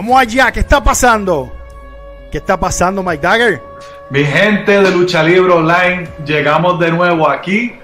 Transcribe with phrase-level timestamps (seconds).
[0.00, 1.52] Vamos allá, ¿qué está pasando?
[2.32, 3.60] ¿Qué está pasando, Mike Dagger?
[4.08, 7.74] Mi gente de Lucha Libre Online, llegamos de nuevo aquí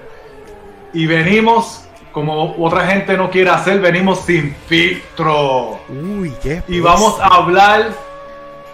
[0.93, 5.79] y venimos, como otra gente no quiere hacer, venimos sin filtro.
[5.89, 6.63] Uy, qué.
[6.67, 7.91] Y vamos a hablar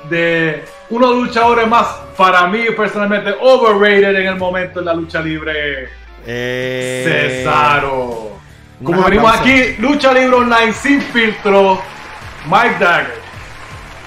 [0.09, 5.89] de unos luchadores más, para mí personalmente, overrated en el momento en la lucha libre.
[6.25, 7.41] Eh...
[7.43, 8.37] Cesaro.
[8.81, 11.81] Como venimos aquí, Lucha Libre Online sin filtro,
[12.45, 13.22] Mike Dagger.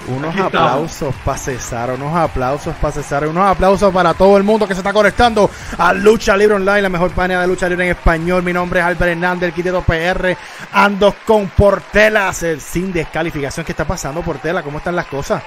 [0.08, 4.68] Unos Aquí aplausos para César, unos aplausos para César, unos aplausos para todo el mundo
[4.68, 7.90] que se está conectando a Lucha Libre Online, la mejor página de lucha libre en
[7.92, 8.42] español.
[8.42, 10.36] Mi nombre es Albert Hernández, el Quiteto PR.
[10.72, 13.66] Ando con Portelas, el sin descalificación.
[13.66, 14.62] ¿Qué está pasando, Portela?
[14.62, 15.42] ¿Cómo están las cosas?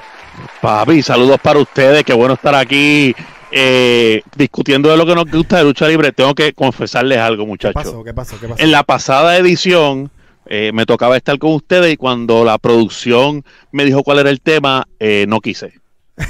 [0.61, 2.03] Papi, saludos para ustedes.
[2.03, 3.15] Qué bueno estar aquí
[3.51, 6.11] eh, discutiendo de lo que nos gusta de lucha libre.
[6.11, 7.83] Tengo que confesarles algo, ¿Qué muchachos.
[7.83, 8.03] pasó?
[8.03, 8.39] ¿Qué pasó?
[8.39, 8.61] ¿Qué pasó?
[8.61, 10.11] En la pasada edición
[10.51, 14.41] eh, me tocaba estar con ustedes y cuando la producción me dijo cuál era el
[14.41, 15.73] tema, eh, no quise.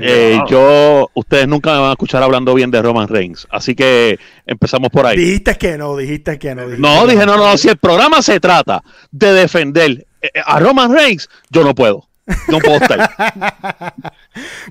[0.00, 0.48] Eh, Wow.
[0.48, 4.88] yo, ustedes nunca me van a escuchar hablando bien de Roman Reigns, así que empezamos
[4.88, 5.18] por ahí.
[5.18, 6.62] Dijiste que no, dijiste que no.
[6.62, 10.58] dijiste No, que dije, no, no, si el programa se trata de defender eh, a
[10.60, 12.08] Roman Reigns, yo no puedo.
[12.48, 13.10] No puedo estar.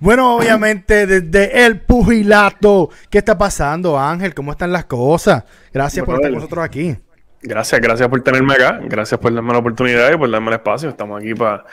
[0.02, 2.90] Bueno, obviamente, desde el pugilato.
[3.10, 4.34] ¿Qué está pasando, Ángel?
[4.34, 5.44] ¿Cómo están las cosas?
[5.72, 6.96] Gracias por estar con nosotros aquí.
[7.44, 8.80] Gracias, gracias por tenerme acá.
[8.84, 10.90] Gracias por darme la oportunidad y por darme el espacio.
[10.90, 11.64] Estamos aquí para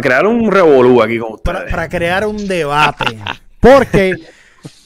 [0.00, 1.58] crear un revolú aquí con ustedes.
[1.58, 3.18] para, para crear un debate.
[3.60, 4.14] Porque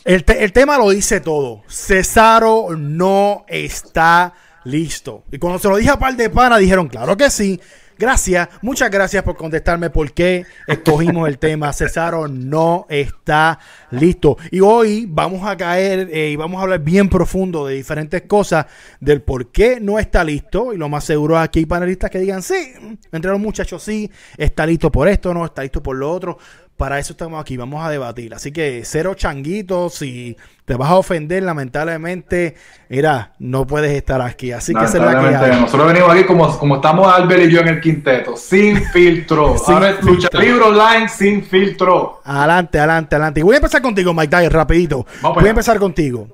[0.05, 1.63] el, te- el tema lo dice todo.
[1.69, 4.33] Cesaro no está
[4.65, 5.25] listo.
[5.31, 7.61] Y cuando se lo dije a par de pana, dijeron, claro que sí.
[7.99, 11.73] Gracias, muchas gracias por contestarme por qué escogimos el tema.
[11.73, 13.59] Cesaro no está
[13.91, 14.37] listo.
[14.51, 18.67] Y hoy vamos a caer eh, y vamos a hablar bien profundo de diferentes cosas,
[19.01, 20.75] del por qué no está listo.
[20.75, 22.75] Y lo más seguro es que hay panelistas que digan, sí,
[23.13, 26.37] entre los muchachos sí, está listo por esto, no, está listo por lo otro.
[26.77, 28.35] Para eso estamos aquí, vamos a debatir.
[28.35, 32.55] Así que cero changuitos, si te vas a ofender, lamentablemente,
[32.91, 34.53] mira, no puedes estar aquí.
[34.53, 35.57] Así que es la que.
[35.57, 39.57] Nosotros venimos aquí como, como estamos Albert y yo en el quinteto, sin filtro.
[39.57, 40.29] Sin Ahora es Lucha.
[40.39, 42.21] Libre Online sin filtro.
[42.25, 43.41] Adelante, adelante, adelante.
[43.41, 45.07] Y voy a empezar contigo, Mike Dyer, rapidito.
[45.23, 46.29] para Voy a empezar contigo.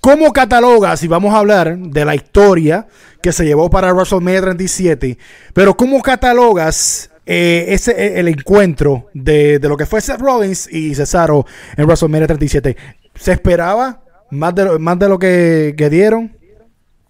[0.00, 2.86] ¿Cómo catalogas, y vamos a hablar de la historia
[3.22, 5.18] que se llevó para WrestleMania 37,
[5.52, 10.96] pero cómo catalogas eh, ese, el encuentro de, de lo que fue Seth Rollins y
[10.96, 11.46] Cesaro
[11.76, 12.76] en WrestleMania 37?
[13.14, 14.00] ¿Se esperaba
[14.32, 16.36] más de lo, más de lo que, que dieron?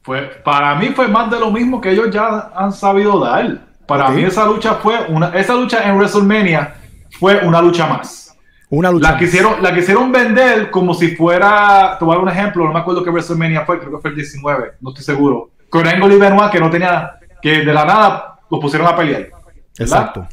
[0.03, 3.63] Fue, para mí fue más de lo mismo que ellos ya han sabido dar.
[3.87, 6.75] Para mí esa lucha fue una, esa lucha en WrestleMania
[7.19, 8.37] fue una lucha más.
[8.69, 9.13] Una lucha.
[9.13, 13.09] La quisieron, la quisieron vender como si fuera, dar un ejemplo, no me acuerdo qué
[13.09, 15.53] WrestleMania fue, creo que fue el 19, no estoy seguro.
[15.71, 19.40] Con Angle y Benoit que no tenía, que de la nada los pusieron a pelear.
[19.81, 19.99] ¿Verdad?
[19.99, 20.29] Exacto.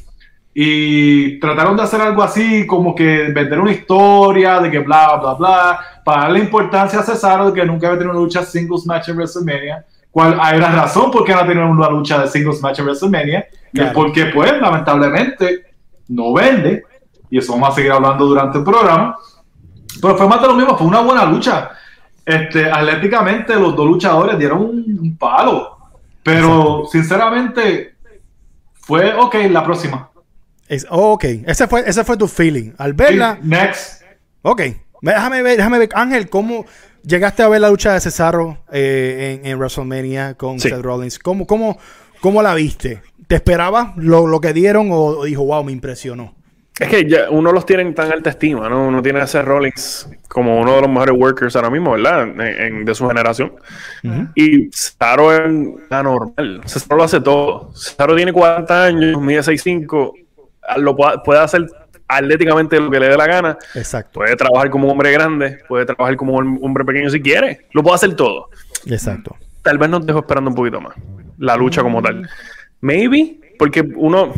[0.59, 5.35] Y trataron de hacer algo así, como que vender una historia de que bla, bla,
[5.35, 9.09] bla, para darle importancia a Cesaro de que nunca había tenido una lucha singles match
[9.09, 9.85] en WrestleMania.
[10.09, 12.85] Cual hay una razón por qué no ha tenido una lucha de singles match en
[12.85, 13.45] WrestleMania.
[13.71, 13.89] Claro.
[13.89, 15.75] es porque, pues, lamentablemente,
[16.07, 16.83] no vende.
[17.29, 19.15] Y eso vamos a seguir hablando durante el programa.
[20.01, 21.69] Pero fue más de lo mismo, fue una buena lucha.
[22.25, 25.77] Este, atléticamente, los dos luchadores dieron un, un palo.
[26.23, 27.96] Pero, sinceramente,
[28.87, 30.09] fue ok, la próxima.
[30.67, 32.71] Es- oh, ok, ese fue, ese fue tu feeling.
[32.77, 34.01] Al verla, Sí, next.
[34.41, 34.61] Ok,
[35.01, 36.65] déjame ver, déjame ver, Ángel, ¿cómo
[37.03, 40.69] llegaste a ver la lucha de Cesaro eh, en, en WrestleMania con Sí.
[40.69, 41.19] Seth Rollins?
[41.19, 41.77] ¿Cómo, cómo,
[42.21, 43.01] cómo la viste?
[43.27, 46.33] ¿Te esperabas lo, lo que dieron o, o dijo, wow, me impresionó?
[46.79, 48.87] Es que ya uno los tiene en tan alta estima, ¿no?
[48.87, 52.23] Uno tiene a Seth Rollins como uno de los mejores workers ahora mismo, ¿verdad?
[52.23, 53.53] En- en- de su generación.
[54.35, 55.41] Y Cesaro es
[55.89, 56.61] anormal.
[56.65, 57.71] Cesaro lo hace todo.
[57.73, 60.13] Cesaro tiene 40 años, mide 6'5",
[60.77, 61.65] lo puede, hacer
[62.07, 63.57] atléticamente lo que le dé la gana.
[63.75, 67.65] Exacto, Puede trabajar como un hombre grande, puede trabajar como un hombre pequeño si quiere.
[67.73, 68.49] Lo puede hacer todo.
[68.85, 69.35] exacto.
[69.63, 70.93] Tal vez nos dejó esperando un poquito más.
[71.39, 72.29] La lucha como tal.
[72.81, 74.31] Maybe, porque uno...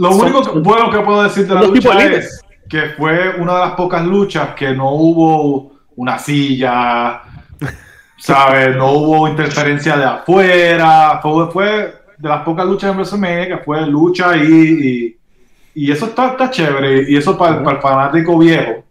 [0.00, 3.54] Lo Son- único que- bueno que puedo decir de la lucha es que fue una
[3.54, 7.20] de las pocas luchas que no hubo una silla,
[8.16, 8.76] ¿sabes?
[8.76, 11.20] No hubo interferencia de afuera.
[11.22, 15.16] Fue, fue de las pocas luchas en WrestleMania que fue lucha y, y,
[15.74, 17.10] y eso está, está chévere.
[17.10, 18.84] Y eso para, para el fanático viejo,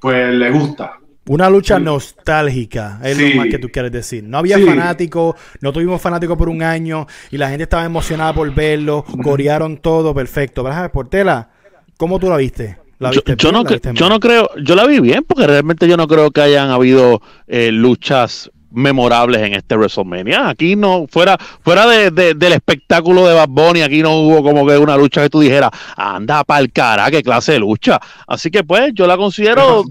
[0.00, 0.98] pues le gusta.
[1.28, 3.30] Una lucha nostálgica, es Sí.
[3.30, 4.22] lo más que tú quieres decir.
[4.24, 4.64] No había Sí.
[4.64, 9.76] fanáticos, no tuvimos fanáticos por un año y la gente estaba emocionada por verlo, corearon
[9.78, 10.62] todo, perfecto.
[10.62, 11.50] ¿Verdad, Portela?
[11.96, 12.78] ¿Cómo tú la viste?
[12.98, 13.52] ¿La Yo, viste yo bien?
[13.54, 16.06] no, ¿La cre- viste yo no creo, yo la vi bien porque realmente yo no
[16.08, 20.48] creo que hayan habido eh, luchas memorables en este WrestleMania.
[20.50, 24.76] Aquí no, fuera, fuera de, del espectáculo de Bad Bunny, aquí no hubo como que
[24.78, 27.98] una lucha que tú dijeras, anda pa'l cara, qué clase de lucha.
[28.26, 29.82] Así que pues yo la considero,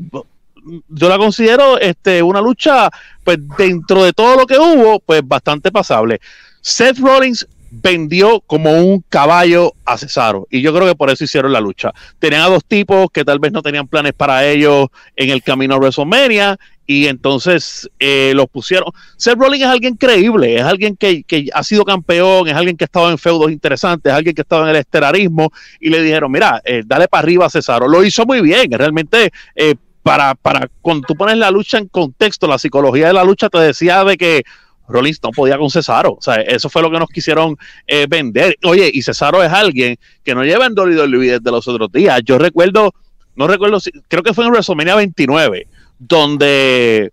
[0.87, 2.89] yo la considero este, una lucha,
[3.23, 6.19] pues dentro de todo lo que hubo, pues bastante pasable.
[6.61, 7.47] Seth Rollins
[7.81, 10.47] vendió como un caballo a Cesaro.
[10.49, 11.91] Y yo creo que por eso hicieron la lucha.
[12.19, 15.75] Tenían a dos tipos que tal vez no tenían planes para ellos en el camino
[15.75, 16.57] a WrestleMania.
[16.87, 18.91] Y entonces eh, los pusieron.
[19.17, 22.85] Seth Rollins es alguien creíble, es alguien que, ha sido campeón, es alguien que ha
[22.85, 25.51] estado en feudos interesantes, es alguien que ha estado en el esterarismo.
[25.79, 27.87] Y le dijeron: Mira, eh, dale para arriba a Cesaro.
[27.87, 28.71] Lo hizo muy bien.
[28.71, 29.73] Realmente, eh,
[30.05, 33.57] para, para cuando tú pones la lucha en contexto, la psicología de la lucha te
[33.57, 34.43] decía de que
[34.87, 36.11] Rollins no podía con Cesaro.
[36.11, 37.57] O sea, eso fue lo que nos quisieron
[37.87, 38.55] eh, vender.
[38.65, 42.21] Oye, y Cesaro es alguien que no lleva en WWE desde los otros días.
[42.23, 42.93] Yo recuerdo,
[43.35, 45.67] no recuerdo, si, creo que fue en WrestleMania 29,
[45.97, 47.11] donde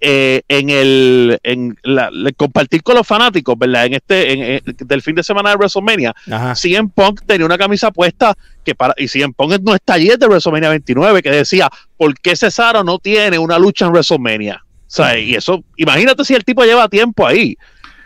[0.00, 3.86] eh, en el en la, compartir con los fanáticos, ¿verdad?
[3.86, 6.54] En este del fin de semana de WrestleMania, Ajá.
[6.54, 10.26] CM Punk tenía una camisa puesta que para y CM Punk no está allí de
[10.26, 14.64] WrestleMania 29 que decía, ¿por qué Cesaro no tiene una lucha en WrestleMania?
[14.64, 17.56] O sea, y eso, imagínate si el tipo lleva tiempo ahí.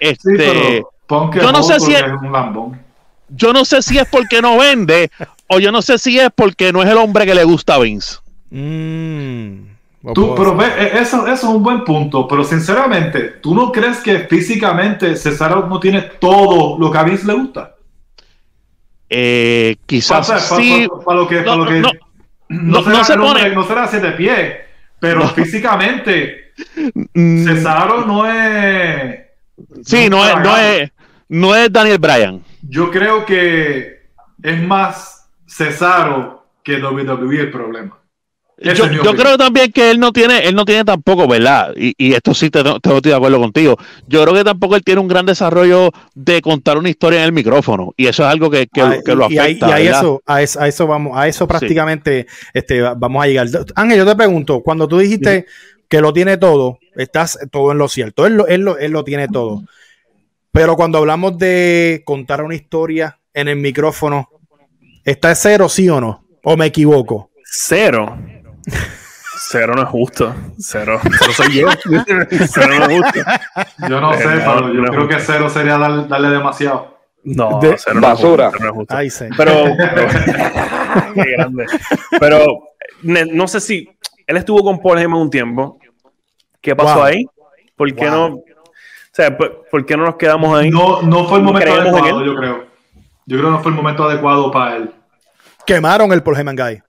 [0.00, 2.02] Este, yo no sé si es,
[3.28, 5.10] yo no sé si es porque no vende
[5.48, 7.78] o yo no sé si es porque no es el hombre que le gusta a
[7.78, 8.16] Vince.
[8.50, 9.73] Mm,
[10.12, 13.98] tú, pero ve, e, eso, eso, es un buen punto, pero sinceramente, ¿tú no crees
[13.98, 17.74] que físicamente César no tiene todo lo que a Vince le gusta?
[19.08, 20.88] Eh, quizás sí.
[21.04, 21.82] Para, lo que, no, lo que
[22.48, 23.50] no, será, se pone...
[23.50, 24.64] no será de pie,
[24.98, 26.44] pero físicamente
[27.14, 27.44] Mm.
[27.44, 29.20] Cesaro no es.
[29.84, 30.92] Sí, no, es, no, es,
[31.28, 32.42] no es Daniel Bryan.
[32.62, 34.08] Yo creo que
[34.42, 37.98] es más Cesaro que WWE el problema.
[38.56, 41.72] Yo, creo también que él no tiene, él no tiene tampoco, ¿verdad?
[41.76, 43.76] Y, esto sí te, estoy de acuerdo contigo.
[44.06, 47.32] Yo creo que tampoco él tiene un gran desarrollo de contar una historia en el
[47.32, 47.92] micrófono.
[47.96, 49.80] Y eso es algo que, que, ah, lo afecta.
[49.80, 53.48] Y, a, eso, a, eso, vamos, a eso prácticamente este, vamos a llegar.
[53.74, 55.46] Ángel, yo te pregunto, cuando tú dijiste
[55.88, 58.24] que lo tiene todo, estás todo en lo cierto.
[58.24, 59.64] Él lo, él lo, él lo tiene todo.
[60.52, 64.28] Pero cuando hablamos de contar una historia en el micrófono,
[65.04, 66.24] ¿está cero, sí o no?
[66.44, 67.30] ¿O me equivoco?
[67.44, 68.16] Cero.
[69.36, 70.34] Cero no es justo.
[70.58, 71.00] Cero.
[71.02, 71.68] Cero soy yo.
[72.48, 73.20] cero no es justo.
[73.88, 76.98] Yo no sé, pero yo creo que cero sería darle demasiado.
[77.24, 78.50] No, cero basura.
[78.60, 78.96] No es justo.
[78.96, 79.26] Ay, sí.
[79.36, 79.52] Pero,
[79.94, 80.08] pero
[81.14, 81.66] qué grande.
[82.18, 82.46] Pero
[83.02, 83.88] no sé si
[84.26, 85.78] él estuvo con Paul Heyman un tiempo.
[86.60, 87.26] ¿Qué pasó ahí?
[87.76, 88.26] ¿Por qué no?
[88.26, 88.42] O
[89.16, 90.70] sea, ¿por, qué no nos quedamos ahí?
[90.70, 92.66] No, no fue el momento adecuado, yo creo.
[93.26, 94.90] Yo creo que no fue el momento adecuado para él.
[95.66, 96.82] Quemaron el Paul Heyman Guy.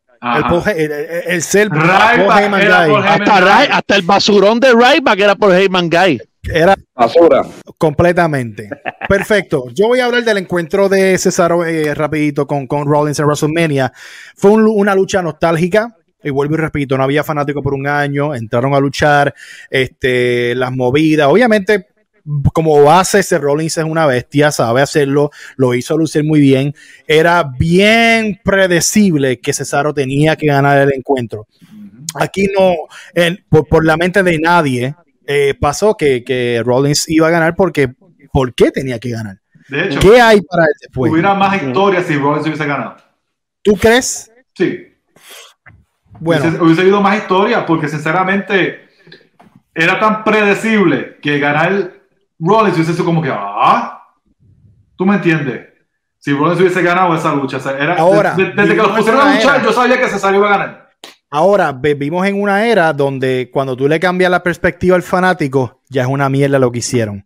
[0.76, 0.92] El,
[1.28, 2.96] el, ser Paul Heyman Guy.
[3.06, 6.22] Hasta, hasta, el basurón de Ryback era Paul Heyman Guy.
[6.44, 7.44] Era basura.
[7.78, 8.70] Completamente.
[9.08, 9.66] Perfecto.
[9.74, 13.94] Yo voy a hablar del encuentro de Cesaro eh, rapidito con, con Rollins en WrestleMania.
[14.36, 18.74] Fue una lucha nostálgica y vuelvo y repito, no había fanático por un año, entraron
[18.74, 19.36] a luchar,
[19.70, 21.90] este, las movidas, obviamente
[22.54, 26.74] como base, ese Rollins es una bestia, sabe hacerlo, lo hizo lucir muy bien.
[27.08, 31.48] Era bien predecible que Cesaro tenía que ganar el encuentro.
[32.20, 32.74] Aquí no,
[33.70, 34.96] por, la mente de nadie,
[35.28, 37.90] eh, pasó que, que, Rollins iba a ganar porque
[38.32, 39.38] ¿por qué tenía que ganar?
[39.68, 41.12] De hecho, ¿qué hay para él después?
[41.12, 42.98] Hubiera más historias si Rollins hubiese ganado.
[43.62, 44.32] ¿Tú crees?
[44.54, 44.88] Sí.
[46.20, 46.64] Bueno.
[46.64, 48.88] Hubiese, habido más historia porque sinceramente
[49.74, 51.95] era tan predecible que ganar
[52.40, 54.04] Rollins hubiese sido como que, ah,
[54.96, 55.68] tú me entiendes.
[56.18, 59.72] Si Rollins hubiese ganado esa lucha, era, Ahora, desde, que los pusieron a luchar, yo
[59.72, 60.86] sabía que Cesaro iba a ganar.
[61.32, 66.04] Ahora, vivimos en una era donde cuando tú le cambias la perspectiva al fanático, ya
[66.04, 67.26] es una mierda lo que hicieron.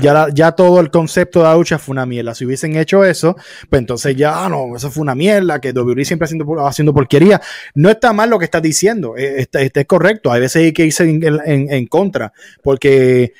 [0.00, 2.34] Ya, ya todo el concepto de la lucha fue una mierda.
[2.34, 3.36] Si hubiesen hecho eso,
[3.68, 7.40] pues entonces ya, ah, no, eso fue una mierda, que WWE siempre haciendo, haciendo porquería.
[7.74, 10.30] No está mal lo que estás diciendo, este, es correcto.
[10.30, 13.32] Hay veces hay que irse en, contra, porque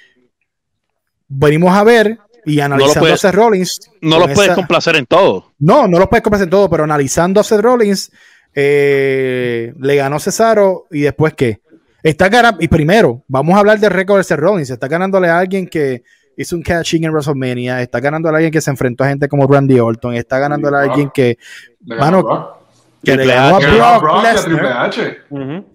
[1.28, 3.80] venimos a ver y analizando a Seth Rollins.
[4.00, 5.52] No los puedes complacer en todo.
[5.58, 8.10] No, no los puedes complacer en todo, pero analizando a Seth Rollins
[8.54, 11.60] eh, le ganó Cesaro y después qué.
[12.02, 14.70] Está ganando, y primero, vamos a hablar del récord de Seth Rollins.
[14.70, 16.02] Está ganándole a alguien que
[16.36, 19.46] hizo un catching en WrestleMania, está ganándole a alguien que se enfrentó a gente como
[19.46, 21.36] Randy Orton, está ganándole a alguien que,
[23.04, 23.58] que le ganó a
[23.98, 24.90] Brock a Lesnar.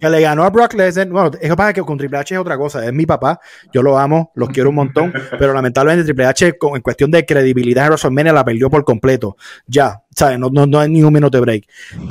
[0.00, 1.08] Que le ganó a Brock Lesnar.
[1.08, 2.84] Bueno, es que pasa que con Triple H es otra cosa.
[2.84, 3.40] Es mi papá.
[3.72, 5.12] Yo lo amo, los quiero un montón.
[5.38, 9.36] pero lamentablemente Triple H, con- en cuestión de credibilidad en WrestleMania, la perdió por completo.
[9.66, 10.38] Ya, ¿sabes?
[10.38, 11.64] No, no, no hay ni un minuto de break.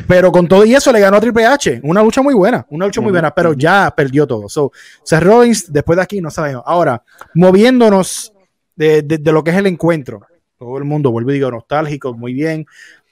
[0.08, 1.82] Pero con todo y eso le ganó a Triple H.
[1.84, 2.66] Una lucha muy buena.
[2.70, 4.50] Una lucha muy buena, pero ya perdió todo.
[4.50, 4.72] So,
[5.04, 6.64] Seth Rollins, después de aquí, no sabemos.
[6.66, 7.04] Ahora,
[7.36, 8.34] moviéndonos
[8.76, 10.22] de, de- de lo que es el encuentro.
[10.58, 12.66] Todo el mundo, vuelvo y digo, nostálgico, muy bien.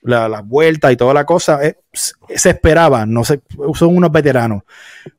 [0.04, 3.42] La, la vuelta y toda la cosa, eh, se se esperaba, no sé,
[3.74, 4.64] son unos veteranos.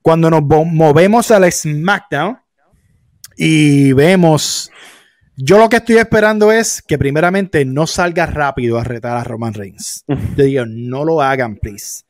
[0.00, 2.38] Cuando nos movemos al SmackDown
[3.36, 4.70] y vemos,
[5.36, 9.54] yo lo que estoy esperando es que primeramente no salga rápido a retar a Roman
[9.54, 10.04] Reigns.
[10.36, 12.04] Yo digo, no lo hagan, please.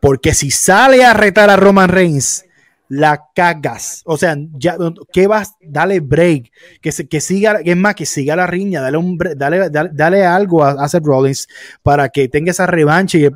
[0.00, 2.44] Porque si sale a retar a Roman Reigns,
[2.88, 4.02] la cagas.
[4.06, 4.76] O sea, ya,
[5.12, 5.54] ¿qué vas?
[5.60, 6.50] Dale break.
[6.80, 8.80] Que, se, que siga, es más, que siga la riña.
[8.80, 11.48] Dale, un, bre- dale, dale, dale algo a, a Seth Rollins
[11.82, 13.18] para que tenga esa revancha.
[13.18, 13.28] Y,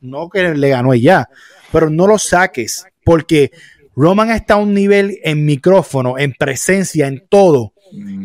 [0.00, 1.28] no que le ganó ya,
[1.72, 2.84] pero no lo saques.
[3.04, 3.50] Porque
[3.94, 7.72] Roman está a un nivel en micrófono, en presencia, en todo,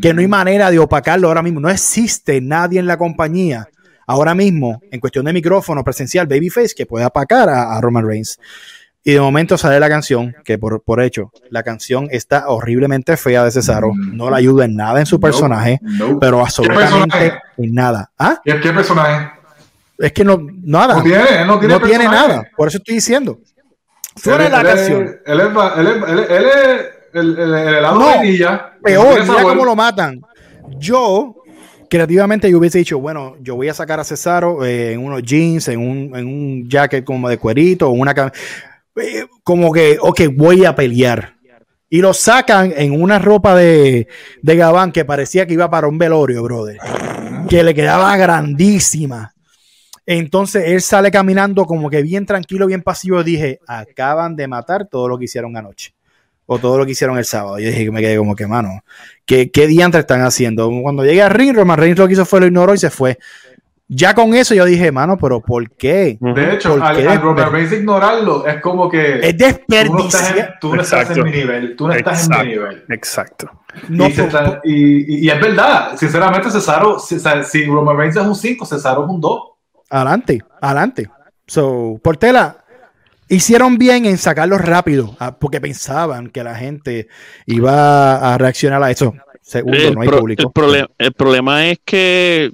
[0.01, 1.59] que no hay manera de opacarlo ahora mismo.
[1.59, 3.67] No existe nadie en la compañía
[4.07, 8.37] ahora mismo, en cuestión de micrófono presencial, Babyface, que pueda apacar a, a Roman Reigns.
[9.03, 13.43] Y de momento sale la canción, que por, por hecho, la canción está horriblemente fea
[13.43, 13.93] de Cesaro.
[13.93, 14.15] Mm.
[14.15, 16.17] No le ayuda en nada en su personaje, Nope.
[16.21, 17.39] pero absolutamente personaje?
[17.57, 18.11] en nada.
[18.19, 18.39] ¿Ah?
[18.45, 19.31] ¿Qué, qué personaje?
[19.97, 20.97] Es que no, nada.
[20.97, 22.43] No tiene, no tiene, no tiene nada.
[22.55, 23.39] Por eso estoy diciendo.
[24.15, 25.15] Suena Él- la él canción.
[25.25, 28.73] Él es, él es, el, el, el helado No, de vainilla.
[28.83, 30.21] Peor, mira cómo lo matan.
[30.77, 31.35] Yo,
[31.89, 35.67] creativamente, yo hubiese dicho, bueno, yo voy a sacar a Cesaro eh, en unos jeans,
[35.67, 38.31] en un, en un jacket como de cuerito, o una cam-
[39.43, 41.35] como que, ok, voy a pelear.
[41.89, 44.07] Y lo sacan en una ropa de,
[44.41, 46.77] de gabán que parecía que iba para un velorio, brother.
[47.49, 49.33] Que le quedaba grandísima.
[50.05, 53.23] Entonces él sale caminando como que bien tranquilo, bien pasivo.
[53.23, 55.93] Dije, acaban de matar todo lo que hicieron anoche.
[56.45, 57.59] O todo lo que hicieron el sábado.
[57.59, 58.83] Yo dije que me quedé como que, mano,
[59.25, 60.69] ¿qué, qué diantres están haciendo?
[60.81, 63.17] Cuando llegué a Ring, Roman Reigns lo que hizo fue lo ignoró y se fue.
[63.93, 66.17] Ya con eso yo dije, mano, pero ¿por qué?
[66.21, 67.07] De hecho, ¿Por al, qué?
[67.09, 69.43] al Roman Reigns ignorarlo es como que Es tú
[69.93, 70.53] no estás, en, desperdicio.
[70.61, 71.25] tú no estás en Exacto.
[71.25, 71.75] mi nivel.
[71.75, 72.85] Tú no estás en mi nivel.
[72.87, 73.51] Exacto.
[73.89, 78.15] No, y, se está- y- y- y es verdad, sinceramente, Cesaro, si, si Roman Reigns
[78.15, 79.41] es un 5, Cesaro es un 2.
[79.89, 81.09] Adelante, adelante.
[81.45, 82.63] So, Portela,
[83.27, 87.07] hicieron bien en sacarlo rápido, ah, porque pensaban que la gente
[87.45, 89.13] iba a reaccionar a eso.
[89.41, 90.53] Segundo, el, no hay pro- público.
[90.97, 92.51] el problema es que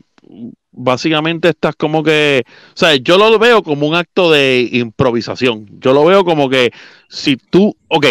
[0.77, 5.67] básicamente estás como que, o sea, yo lo veo como un acto de improvisación.
[5.79, 6.71] Yo lo veo como que
[7.09, 8.05] si tú, ok,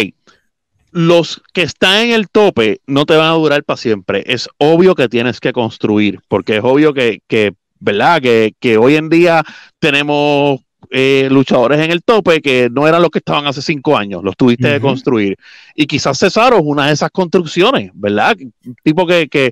[0.91, 4.23] los que están en el tope no te van a durar para siempre.
[4.27, 8.21] Es obvio que tienes que construir, porque es obvio que, que ¿verdad?
[8.21, 9.43] Que, que hoy en día
[9.79, 14.23] tenemos eh, luchadores en el tope que no eran los que estaban hace cinco años,
[14.23, 14.87] los tuviste Ujú.
[14.87, 15.35] construir.
[15.75, 18.37] Y quizás Cesaro es una de esas construcciones, ¿verdad?
[18.65, 19.51] Un tipo que, que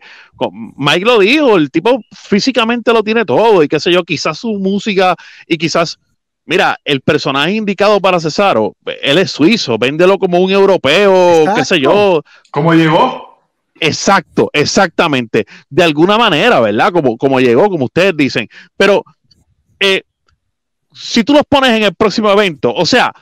[0.78, 4.54] Mike lo dijo, el tipo físicamente lo tiene todo y qué sé yo, quizás su
[4.60, 5.16] música
[5.48, 5.98] y quizás,
[6.46, 11.80] mira, el personaje indicado para Cesaro, él es suizo, véndelo como un europeo, qué sé
[11.80, 13.26] yo, ¿Cómo llegó?
[13.80, 15.46] Exacto, exactamente.
[15.70, 16.92] De alguna manera, ¿verdad?
[16.92, 18.48] Como, como llegó, como ustedes dicen.
[18.78, 19.04] Pero
[19.80, 20.04] eh,
[20.96, 23.14] si tú los pones en el próximo evento, o sea,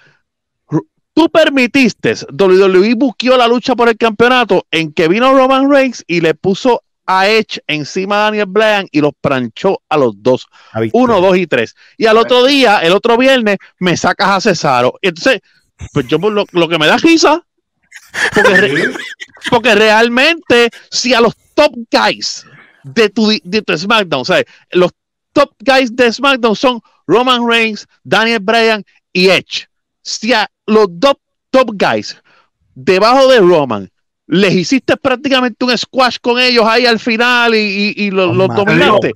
[1.13, 6.21] tú permitiste, WWE buscó la lucha por el campeonato en que vino Roman Reigns y
[6.21, 10.81] le puso a Edge encima a Daniel Bryan y los planchó a los dos, Ah,
[10.93, 11.75] uno, dos y tres.
[11.97, 14.93] Y al otro día, el otro viernes, me sacas a Cesaro.
[15.01, 15.41] Entonces,
[15.91, 17.45] pues yo lo, lo que me da risa,
[18.33, 18.93] porque re-
[19.49, 22.45] porque realmente, si a los top guys
[22.83, 24.91] de tu, de tu SmackDown, o sea, los
[25.33, 29.67] top guys de SmackDown son Roman Reigns, Daniel Bryan y Edge.
[30.01, 31.17] Si a los top,
[31.49, 32.17] top guys
[32.75, 33.89] debajo de Roman
[34.27, 38.33] les hiciste prácticamente un squash con ellos ahí al final y, y, y lo- Oh,
[38.33, 38.63] los madre.
[38.65, 39.13] dominaste,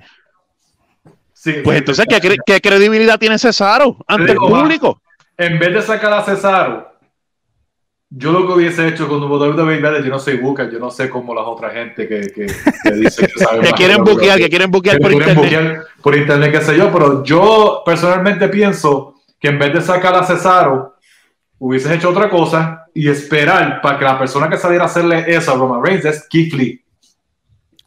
[1.34, 2.06] Sí, pues sí, entonces.
[2.10, 5.02] ¿qué, cre- qué credibilidad tiene Cesaro ante el digo, público?
[5.38, 6.97] En vez de sacar a Cesaro,
[8.10, 11.34] yo lo que hubiese hecho con WWE, yo no soy Booker, yo no sé cómo
[11.36, 14.98] las otras gente que, que, que dice que saben Que quieren buquear, que quieren buquear
[14.98, 15.68] que por quieren internet.
[15.68, 20.16] buquear por internet, qué sé yo, pero yo personalmente pienso que en vez de sacar
[20.16, 20.96] a Cesaro,
[21.60, 25.52] hubieses hecho otra cosa y esperar para que la persona que saliera a hacerle eso
[25.52, 26.82] a Roman Reigns es Keith Lee,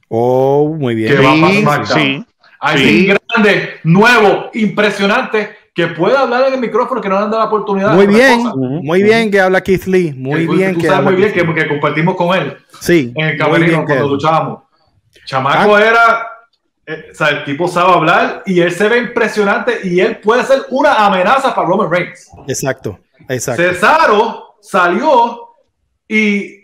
[0.08, 1.12] Oh, muy bien.
[1.16, 1.98] que va para Sí, SmackDown.
[2.00, 2.26] sí.
[2.62, 3.06] Alguien Sí.
[3.06, 7.48] grande, nuevo, impresionante, que pueda hablar en el micrófono, que no le han dado la
[7.48, 7.94] oportunidad.
[7.94, 8.42] Muy bien,
[8.82, 10.12] muy bien que habla Keith Lee.
[10.16, 12.56] Muy Que tú- bien tú que sabes habla muy bien que, que compartimos con él
[12.80, 14.62] Sí, en el camerino cuando luchábamos.
[15.26, 16.26] Chamaco era
[16.86, 20.42] eh, o sea, el tipo sabe hablar y él se ve impresionante y él puede
[20.44, 22.28] ser una amenaza para Roman Reigns.
[22.48, 22.98] Exacto,
[23.28, 23.62] exacto.
[23.62, 25.50] Cesaro salió
[26.08, 26.59] y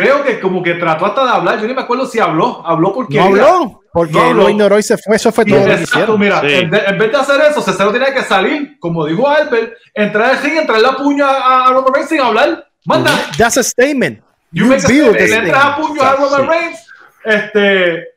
[0.00, 1.60] creo que como que trató hasta de hablar.
[1.60, 2.62] Yo ni me acuerdo si habló.
[2.66, 3.16] Habló porque.
[3.16, 4.42] No habló, porque No habló.
[4.42, 5.14] lo ignoró y se fue.
[5.16, 6.20] Eso fue Y todo lo que exacto, hicieron.
[6.20, 6.46] mira, Sí.
[6.52, 10.30] en, de- en vez de hacer eso, Cesaro tenía que salir, como dijo Albert, entrar
[10.32, 12.66] al ring, entrar la puño a, a Roman Reigns sin hablar.
[12.84, 14.20] Manda, That's a statement.
[14.52, 15.16] You You make a statement.
[15.20, 16.86] Le entras a puño a Roman Reigns.
[17.24, 18.08] Este.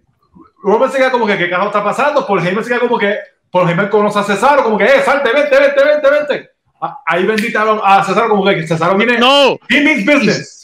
[0.64, 2.26] Roman se queda como que, ¿qué carajo está pasando?
[2.28, 3.16] Paul Heyman se queda como que.
[3.52, 6.50] Paul Heyman conoce a Cesaro, como que, eh, salte, vente, vente, vente, vente.
[6.82, 9.18] Ah, Ahí benditaron a Cesaro, como que Cesaro viene.
[9.18, 10.57] No, He means business.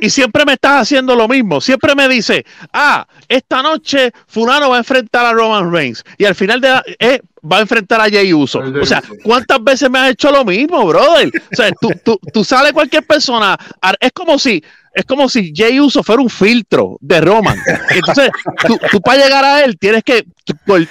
[0.00, 1.60] Y siempre me estás haciendo lo mismo.
[1.60, 6.34] Siempre me dice, ah, esta noche Fulano va a enfrentar a Roman Reigns y al
[6.34, 7.20] final de la, eh,
[7.50, 8.60] va a enfrentar a Jay Uso.
[8.60, 9.02] O sea.
[9.22, 11.30] ¿cuántas veces me has hecho lo mismo, brother?
[11.52, 14.62] O sea, tú, tú, tú sales cualquier persona, a- es como si
[14.94, 17.56] es como si Jay Uso fuera un filtro de Roman.
[17.90, 18.30] Entonces,
[18.66, 20.24] tú, tú para llegar a él tienes que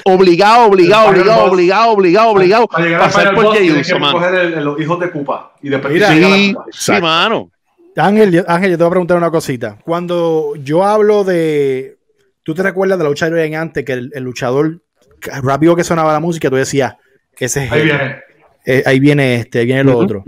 [0.05, 4.13] obligado, obligado, obligado, obligado, obligado, obligado, Para pasar por Jay tienes que Uso, mano.
[4.19, 5.51] coger el- el- los hijos de Cupa.
[5.61, 7.49] Y después Sí, sí, mano.
[7.97, 9.77] Ángel, Ángel, yo te voy a preguntar una cosita.
[9.83, 11.97] Cuando yo hablo de.
[12.43, 14.79] ¿Tú te recuerdas de la lucha libre en antes que el, el luchador,
[15.43, 16.95] rápido que sonaba la música, tú decías,
[17.37, 18.15] ese es Ahí viene.
[18.65, 20.23] Eh, ahí viene este, ahí viene lo otro.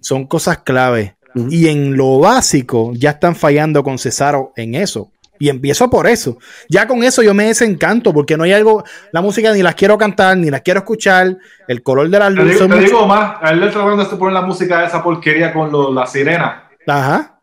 [0.00, 1.16] Son cosas clave.
[1.48, 5.10] Y en lo básico, ya están fallando con Cesaro en eso.
[5.38, 6.36] Y empiezo por eso.
[6.68, 8.84] Ya con eso yo me desencanto porque no hay algo.
[9.12, 11.36] La música ni las quiero cantar, ni las quiero escuchar.
[11.68, 12.52] El color de las Te luces.
[12.54, 15.02] digo, te mucho- digo más, a él le tratando de poner la música de esa
[15.02, 16.64] porquería con lo- la sirena.
[16.90, 17.36] Ajá.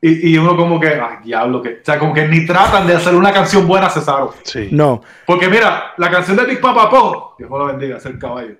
[0.00, 2.94] Y, y uno como que, ay, diablo, que, o sea, como que ni tratan de
[2.94, 4.32] hacer una canción buena a Cesaro.
[4.44, 4.68] Sí.
[4.70, 5.02] No.
[5.26, 8.54] Porque mira, la canción de Big Papa Pop, Dios lo bendiga, es el caballo.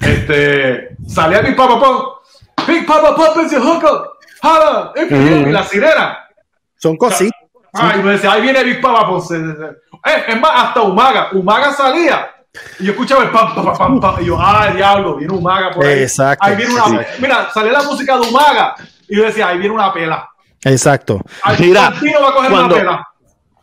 [0.00, 2.18] Este, salía Big Papa Pop,
[2.68, 6.18] Big Papa Pop is your hookup, holla, if you hear me", la sirena.
[6.76, 7.32] Son cositas.
[7.72, 9.20] Ay, me decía, ahí viene Big Papa Pop.
[9.22, 9.76] se- se- se-
[10.08, 12.30] Eh, es más, hasta Umaga, Umaga salía.
[12.78, 15.84] Y yo escuchaba el pam, pam, pam, pam, y yo, ay, diablo, viene Umaga por
[15.84, 16.02] ahí.
[16.02, 16.46] Exacto.
[16.46, 16.96] Ahí viene una, Sí.
[17.18, 18.74] mira, salía la música de Umaga.
[19.08, 20.28] Y yo decía, ahí viene una pela.
[20.64, 21.20] Exacto.
[21.42, 23.08] Ahí Mira, Santino va a coger cuando- una pela.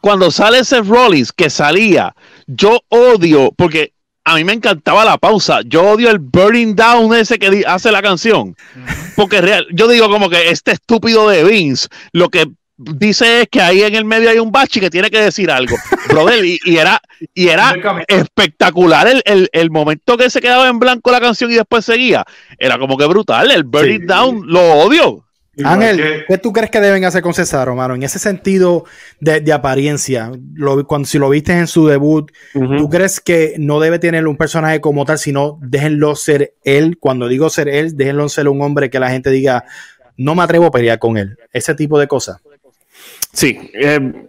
[0.02, 2.16] cuando sale Seth Rollins, que salía,
[2.48, 3.94] yo odio, porque
[4.26, 8.02] a mí me encantaba la pausa, yo odio el burning down ese que hace la
[8.02, 8.56] canción,
[9.18, 12.46] porque real, yo digo como que este estúpido de Vince, lo que
[12.78, 15.76] dice es que ahí en el medio hay un bache que tiene que decir algo,
[16.10, 17.02] brother, y, y era,
[17.34, 17.74] y era
[18.08, 22.24] espectacular el, el- el momento que se quedaba en blanco la canción y después seguía,
[22.58, 24.06] era como que brutal, el burning Sí.
[24.06, 25.26] down lo odio.
[25.64, 27.94] Ángel, que- ¿qué tú crees que deben hacer con Cesaro, mano?
[27.96, 28.86] En ese sentido
[29.20, 32.32] de, de apariencia, lo- cuando si lo viste en su debut.
[32.78, 36.98] ¿tú crees que no debe tener un personaje como tal, sino déjenlo ser él?
[37.00, 39.64] Cuando digo ser él, déjenlo ser un hombre que la gente diga,
[40.18, 41.38] no me atrevo a pelear con él.
[41.52, 42.38] Ese tipo de cosas.
[43.32, 43.72] Sí.
[43.74, 44.28] eh,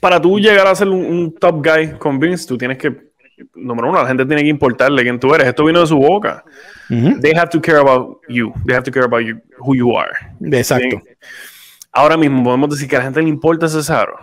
[0.00, 2.94] para tú llegar a ser un, un top guy con Vince, tú tienes que,
[3.56, 5.48] número uno, la gente tiene que importarle quién tú eres.
[5.48, 6.44] Esto vino de su boca.
[6.88, 8.52] They have to care about you.
[8.66, 10.12] They have to care about you, who you are.
[10.40, 11.00] Exacto.
[11.92, 14.16] Ahora mismo podemos decir que a la gente le importa Cesaro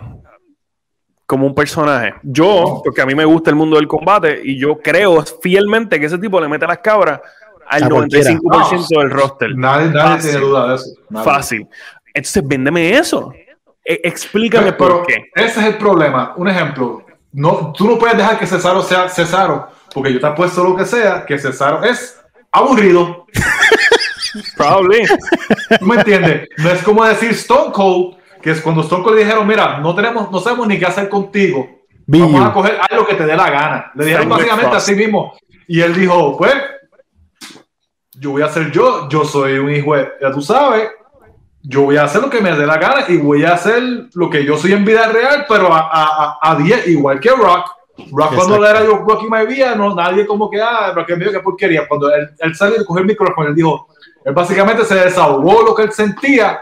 [1.26, 2.14] como un personaje.
[2.22, 6.06] Yo, porque a mí me gusta el mundo del combate y yo creo fielmente que
[6.06, 7.20] ese tipo le mete las cabras
[7.68, 8.30] al A cualquiera.
[8.30, 9.56] 95% del roster.
[9.56, 10.90] Nadie, nadie tiene duda de eso.
[11.10, 11.24] Nadie.
[11.24, 11.68] Fácil.
[12.14, 13.32] Entonces, véndeme eso.
[13.84, 15.24] E- explícame Pero por qué.
[15.34, 16.32] ese es el problema.
[16.36, 17.04] Un ejemplo.
[17.32, 20.84] No, tú no puedes dejar que Cesaro sea Cesaro, porque yo te apuesto lo que
[20.86, 22.15] sea, que Cesaro es
[22.58, 23.26] aburrido.
[24.56, 25.04] Probably.
[25.78, 26.48] ¿Tú me entiendes?
[26.58, 29.94] No es como decir Stone Cold, que es cuando Stone Cold le dijeron, mira, no
[29.94, 31.68] tenemos, no sabemos ni qué hacer contigo.
[32.06, 32.46] Be Vamos you.
[32.46, 33.92] a coger lo que te dé la gana.
[33.94, 35.34] Le dijeron básicamente así mismo.
[35.66, 36.54] Y él dijo, pues,
[38.14, 40.88] yo voy a ser yo, yo soy un hijo de, ya tú sabes,
[41.62, 43.82] yo voy a hacer lo que me dé la gana y voy a hacer
[44.14, 47.30] lo que yo soy en vida real, pero a, a, a, a 10, igual que
[47.30, 47.75] Rock.
[48.12, 48.60] Rock cuando Exacto.
[48.62, 51.40] le era yo Rocky My Vida, no, nadie como que, ah, Rock es mío, qué
[51.40, 51.88] porquería.
[51.88, 53.88] Cuando él, él salió y cogió el micrófono, él dijo,
[54.24, 56.60] él básicamente se desahogó lo que él sentía,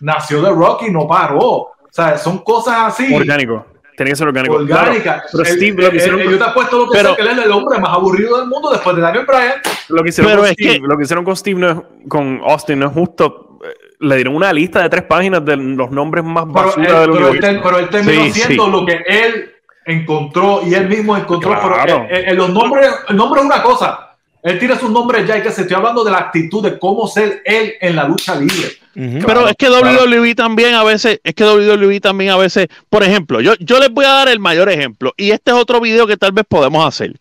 [0.00, 1.40] nació de Rocky y no paró.
[1.40, 3.66] O sea, son cosas así Orgánico.
[3.96, 4.54] Tiene que ser orgánico.
[4.54, 5.02] orgánica.
[5.02, 7.16] Claro, pero El- Steve, lo que hicieron, el- yo te apuesto lo que pero- sé,
[7.16, 9.54] que él es el hombre más aburrido del mundo después de Daniel Bryan.
[9.88, 11.78] lo que hicieron pero con es Steve, que- lo que hicieron con Steve, no es-
[12.08, 13.58] con Austin, no es justo.
[13.62, 16.94] Eh, Le dieron una lista de tres páginas de los nombres más Pero basura él,
[16.94, 17.60] del pero él universo.
[17.62, 18.70] pero él terminó Sí, siendo sí.
[18.70, 19.52] lo que él
[19.84, 21.50] encontró y él mismo encontró.
[21.50, 21.76] Claro.
[21.84, 24.06] Pero eh, eh, los nombres, el nombre es una cosa.
[24.42, 27.06] Él tiene sus nombres ya y que se estoy hablando de la actitud de cómo
[27.06, 28.68] ser él en la lucha libre.
[28.94, 33.40] Pero es que WWE también a veces, es que WWE también a veces, por ejemplo,
[33.40, 36.16] yo, yo les voy a dar el mayor ejemplo, y este es otro video que
[36.16, 37.14] tal vez podemos hacer.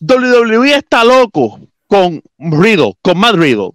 [0.00, 3.70] WWE está loco con Riddle, con Matt Riddle.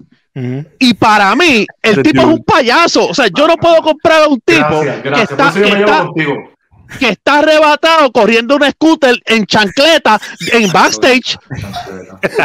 [0.80, 3.08] Y para mí, el The tipo es un payaso.
[3.08, 5.32] O sea, yo no puedo comprar a un tipo Gracias, que gracias.
[5.32, 6.52] Está, que.
[7.00, 10.20] Que está arrebatado corriendo un scooter en chancleta
[10.52, 11.38] en backstage.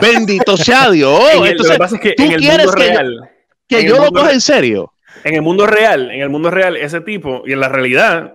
[0.01, 1.21] Bendito sea Dios.
[1.35, 3.31] En el- Entonces, lo que pasa es que tú en el quieres mundo que, real,
[3.69, 4.93] que yo lo coja en serio.
[5.25, 8.35] en el mundo real, en el mundo real, ese tipo, y en la realidad,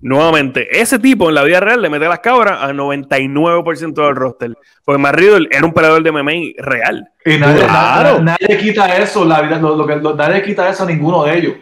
[0.00, 4.54] nuevamente, ese tipo en la vida real le mete las cabras al 99% del roster.
[4.84, 7.08] Porque Matt Riddle era un peleador de MMA real.
[7.24, 8.20] Y nadie, Claro.
[8.22, 11.24] na- nadie quita eso, la vida, lo, lo que, lo- nadie quita eso a ninguno
[11.24, 11.54] de ellos.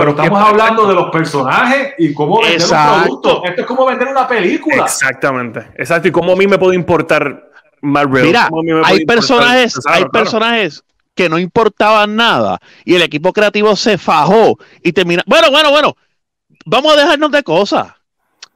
[0.00, 2.94] Pero ¿qué estamos hablando de los personajes y cómo vender Exacto.
[2.94, 3.44] un producto.
[3.44, 4.84] Esto es como vender una película.
[4.84, 5.60] Exactamente.
[5.76, 6.08] Exacto.
[6.08, 7.50] ¿Y cómo a mí me puede importar
[7.82, 8.22] Riddle?
[8.24, 10.10] Mira, ¿Cómo a mí me puede hay personajes, hay Claro.
[10.10, 10.82] personajes
[11.14, 15.22] que no importaban nada y el equipo creativo se fajó y termina.
[15.26, 15.96] Bueno, bueno, bueno.
[16.66, 17.88] Vamos a dejarnos de cosas.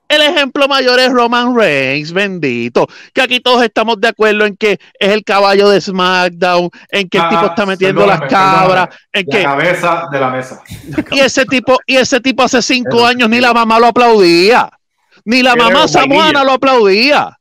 [0.06, 2.86] El ejemplo mayor es Roman Reigns, bendito.
[3.14, 7.18] Que aquí todos estamos de acuerdo en que es el caballo de SmackDown, en que
[7.18, 10.62] el Ah, tipo está metiendo las cabras, en La que cabeza de la mesa.
[11.10, 14.68] y ese tipo y ese tipo hace cinco años ni la mamá lo aplaudía,
[15.24, 17.38] ni la mamá samuana lo aplaudía.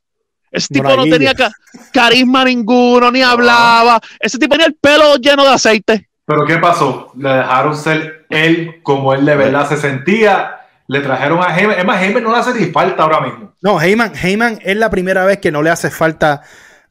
[0.50, 1.50] Ese tipo no tenía ca-
[1.92, 4.00] carisma ninguno, ni hablaba.
[4.20, 6.08] Ese tipo tenía el pelo lleno de aceite.
[6.24, 7.12] Pero ¿qué pasó?
[7.18, 10.60] Le dejaron ser él como él de verdad se sentía.
[10.86, 11.78] Le trajeron a Heyman.
[11.78, 13.52] Es más, Heyman no le hace ni falta ahora mismo.
[13.62, 16.42] No, Heyman, Heyman es la primera vez que no le hace falta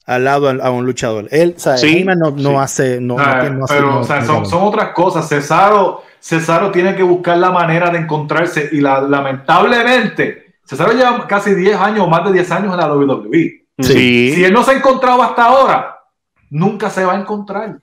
[0.06, 1.28] al lado a un luchador.
[1.32, 2.56] Él, o sea, Sí, Heyman no, no sí.
[2.56, 3.00] hace.
[3.00, 5.28] No, no Ah, tiene- no hace- pero no- o sea, no- son, son otras cosas.
[5.30, 11.54] Cesaro, Cesaro tiene que buscar la manera de encontrarse y la, lamentablemente Cesaro lleva casi
[11.54, 13.66] 10 años, más de 10 años en la WWE.
[13.80, 14.32] Sí.
[14.36, 15.98] Si él no se ha encontrado hasta ahora,
[16.50, 17.78] nunca se va a encontrar.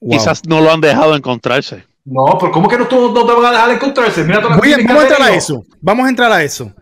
[0.00, 0.10] Wow.
[0.18, 1.84] Quizás no lo han dejado encontrarse.
[2.04, 4.22] No, pero ¿cómo que no, tú no te van a dejar encontrarse?
[4.24, 5.64] Mira todas las Voy a- clínicas vamos a entrar a eso.
[5.80, 6.72] Vamos a entrar a eso.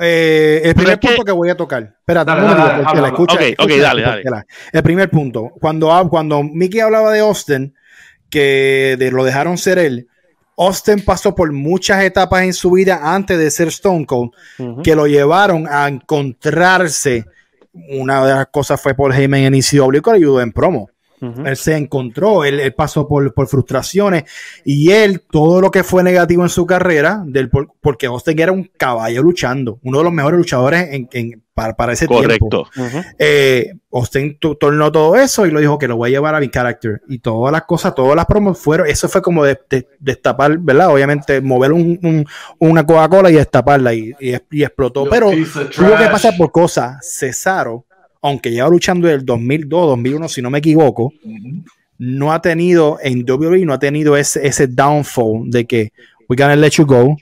[0.00, 1.82] Eh, el primer que- punto que voy a tocar.
[1.98, 5.50] Espérate, Dale, un dale, dale, la escucha- dale, la- El primer punto.
[5.60, 7.74] Cuando, cuando Mickey hablaba de Austin,
[8.30, 10.06] que de- lo dejaron ser él,
[10.56, 14.30] Austin pasó por muchas etapas en su vida antes de ser Stone Cold
[14.84, 17.24] que lo llevaron a encontrarse.
[17.90, 20.90] Una de las cosas fue por Heyman en ECW que le ayudó en promo.
[21.46, 24.24] Él se encontró, él, él pasó por, por frustraciones
[24.64, 28.52] y él, todo lo que fue negativo en su carrera, del, por- porque Austin era
[28.52, 32.48] un caballo luchando, uno de los mejores luchadores en, en- para, para ese tiempo.
[32.48, 32.70] Correcto.
[33.18, 36.50] Eh, Austin tornó todo eso y lo dijo que lo voy a llevar a mi
[36.50, 37.02] character.
[37.08, 40.90] Y todas las cosas, todas las promos fueron, eso fue como de, de- destapar, ¿verdad?
[40.92, 42.24] Obviamente, mover un- un-
[42.60, 45.08] una Coca-Cola y destaparla y, y- y explotó.
[45.10, 45.30] Pero
[45.74, 46.98] tuvo que pasar por cosas.
[47.02, 47.86] Cesaro,
[48.22, 51.12] aunque lleva luchando desde el 2002, 2001, si no me equivoco,
[51.98, 55.92] no ha tenido en WWE, no ha tenido ese, ese downfall de que
[56.28, 57.16] we gonna let you go.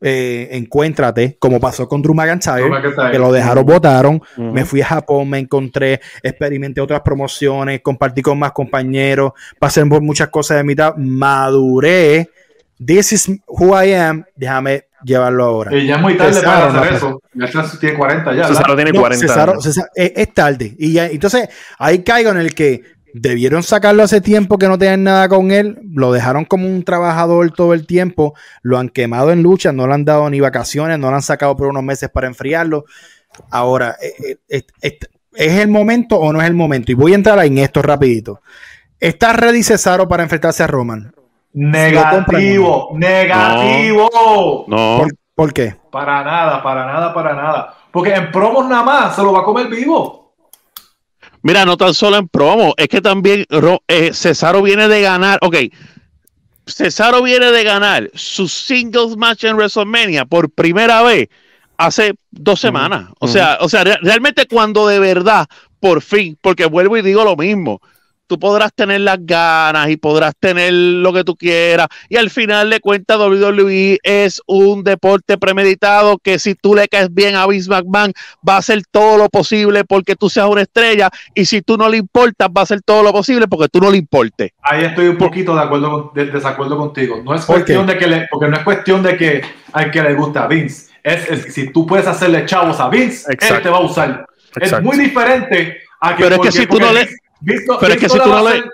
[0.00, 3.10] eh, encuéntrate, como pasó con Drew McIntyre, Drew McIntyre.
[3.10, 4.22] que lo dejaron, votaron.
[4.36, 10.00] Me fui a Japón, me encontré, experimenté otras promociones, compartí con más compañeros, pasé por
[10.00, 12.30] muchas cosas de mitad, maduré.
[12.84, 14.24] This is who I am.
[14.36, 15.76] Déjame llevarlo ahora.
[15.76, 17.22] Y ya es muy tarde Cesaro, para hacer no, eso.
[17.34, 18.48] Ya Cesaro tiene 40 ya.
[18.48, 19.64] Cesaro tiene No, 40 Cesaro- años.
[19.66, 20.74] Cesaro- es, es tarde.
[20.78, 22.82] Y ya, entonces ahí caigo en el que
[23.14, 25.78] debieron sacarlo hace tiempo que no tenían nada con él.
[25.94, 28.34] Lo dejaron como un trabajador todo el tiempo.
[28.62, 29.72] Lo han quemado en lucha.
[29.72, 30.98] No le han dado ni vacaciones.
[30.98, 32.84] No lo han sacado por unos meses para enfriarlo.
[33.50, 34.98] Ahora, eh, eh, eh, eh,
[35.34, 36.92] ¿es el momento o no es el momento?
[36.92, 38.40] Y voy a entrar en esto rapidito.
[39.00, 41.12] ¿Está ready Cesaro para enfrentarse a Roman?
[41.52, 44.64] Negativo, negativo.
[44.68, 44.98] No.
[44.98, 45.76] ¿Por, por qué?
[45.90, 47.74] Para nada, para nada, para nada.
[47.90, 50.34] Porque en promos nada más se lo va a comer vivo.
[51.42, 53.46] Mira, no tan solo en promo, es que también
[53.86, 55.38] eh, Cesaro viene de ganar.
[55.42, 55.56] Ok,
[56.66, 61.28] Cesaro viene de ganar su singles match en WrestleMania por primera vez
[61.76, 63.08] hace dos semanas.
[63.20, 65.46] O sea, o sea, re- realmente cuando de verdad,
[65.80, 67.80] por fin, porque vuelvo y digo lo mismo.
[68.28, 71.88] Tú podrás tener las ganas y podrás tener lo que tú quieras.
[72.08, 77.12] Y al final de cuentas, WWE es un deporte premeditado que si tú le caes
[77.12, 78.12] bien a Vince McMahon,
[78.46, 81.08] va a hacer todo lo posible porque tú seas una estrella.
[81.34, 83.90] Y si tú no le importas, va a hacer todo lo posible porque tú no
[83.90, 84.50] le importes.
[84.62, 87.22] Ahí estoy un poquito de acuerdo con- de- desacuerdo contigo.
[87.24, 90.02] No es ¿Por cuestión de que le, porque no es cuestión de que al que
[90.02, 90.92] le gusta a Vince.
[91.02, 94.26] Es, es- si tú puedes hacerle chavos a Vince, él te va a usar.
[94.60, 97.08] Es muy diferente a que Pero es que si tú no le-
[97.40, 98.64] No- pero es que si tú no le-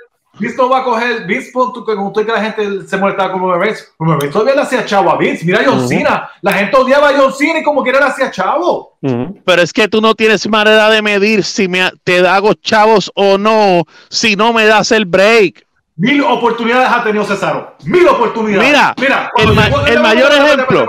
[0.56, 3.60] no va a coger, pon tú, como tú que la gente se molestaba con Roman
[3.60, 3.92] Reigns.
[3.98, 5.44] Roman Reigns todavía le hacía chavo a Vince.
[5.44, 5.88] Mira a John Ujú.
[5.88, 6.28] Cena.
[6.42, 8.98] La gente odiaba a John Cena y como quiera le hacía chavo.
[9.00, 13.38] Pero es que tú no tienes manera de medir si me, te hago chavos o
[13.38, 15.64] no, si no me das el break.
[15.96, 17.76] Mil oportunidades ha tenido Cesaro.
[17.84, 18.68] Mil oportunidades.
[18.98, 20.86] Mira, cuando el ma- llegó- el mayor ejemplo.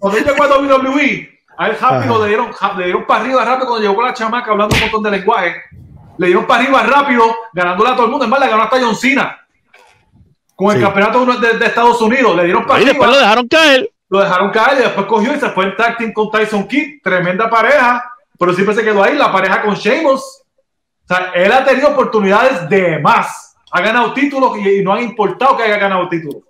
[0.00, 3.80] Cuando llegó a WWE, a él rápido le dieron, le dieron para arriba rápido cuando
[3.82, 5.54] llegó con la chamaca hablando un montón de lenguaje.
[6.18, 8.24] Le dieron para arriba rápido, ganándole a todo el mundo.
[8.24, 9.38] Es más, le ganó hasta John Cena.
[10.54, 10.82] Con el Sí.
[10.84, 12.36] campeonato de, de Estados Unidos.
[12.36, 13.22] Le dieron para Y después lo arriba.
[13.28, 13.90] dejaron caer.
[14.08, 17.00] lo dejaron caer y después cogió y se fue en tag team con Tyson Kidd,
[17.02, 18.04] tremenda pareja,
[18.38, 20.20] pero siempre se quedó ahí, la pareja con Sheamus.
[20.20, 23.56] O sea, él ha tenido oportunidades de más.
[23.70, 26.42] Ha ganado títulos y, y no han importado que haya ganado títulos.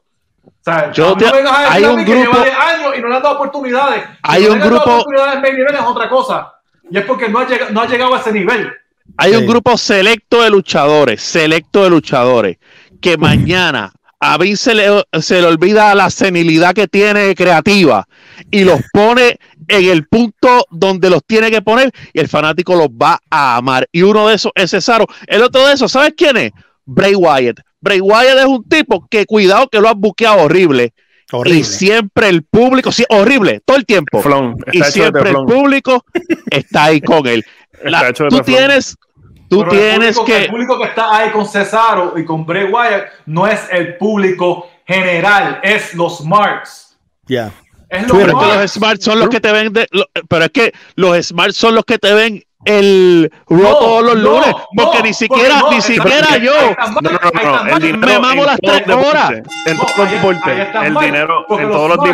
[0.44, 2.94] O sea, Yo no te- vengas a hay a un que grupo- lleva 10 años
[2.98, 4.04] y no le han dado oportunidades.
[4.22, 6.54] Hay Si no un le han dado grupo- oportunidades en es otra cosa.
[6.90, 8.72] Y es porque no ha llegado, no ha llegado a ese nivel.
[9.16, 12.58] Hay un grupo selecto de luchadores, selecto de luchadores,
[13.00, 13.92] que mañana
[14.24, 18.06] a Vince se le, se le olvida la senilidad que tiene creativa
[18.50, 22.88] y los pone en el punto donde los tiene que poner y el fanático los
[22.88, 23.88] va a amar.
[23.90, 25.06] Y uno de esos es Cesaro.
[25.26, 26.52] El otro de esos, ¿sabes quién es?
[26.84, 27.60] Bray Wyatt.
[27.80, 30.94] Bray Wyatt es un tipo que cuidado que lo has buqueado horrible.
[31.32, 31.60] Horrible.
[31.60, 34.22] Y siempre el público, sí, horrible, todo el tiempo.
[34.72, 36.04] Y siempre el público
[36.50, 37.44] está ahí con él.
[37.84, 38.56] La- Está hecho de tú teflón.
[38.56, 38.96] tienes,
[39.48, 42.44] tú Pero el tienes público- que El público que está ahí con Cesaro y con
[42.46, 46.96] Bray Wyatt no es el público general, es los Marks.
[47.26, 47.50] Ya.
[47.88, 48.12] Es los.
[48.16, 48.72] Pero es que los Marks.
[48.72, 51.84] smart son los que te ven de- lo- pero es que los smart son los
[51.84, 55.70] que te ven el No, todos los no, lunes porque no, ni siquiera porque no,
[55.76, 57.68] ni siquiera yo ahí está mal, No, no, ahí no, está no, mal.
[57.70, 59.30] el dinero Me mamo las tres horas.
[59.66, 62.06] En No, todos los deportes, el dinero, en todos los,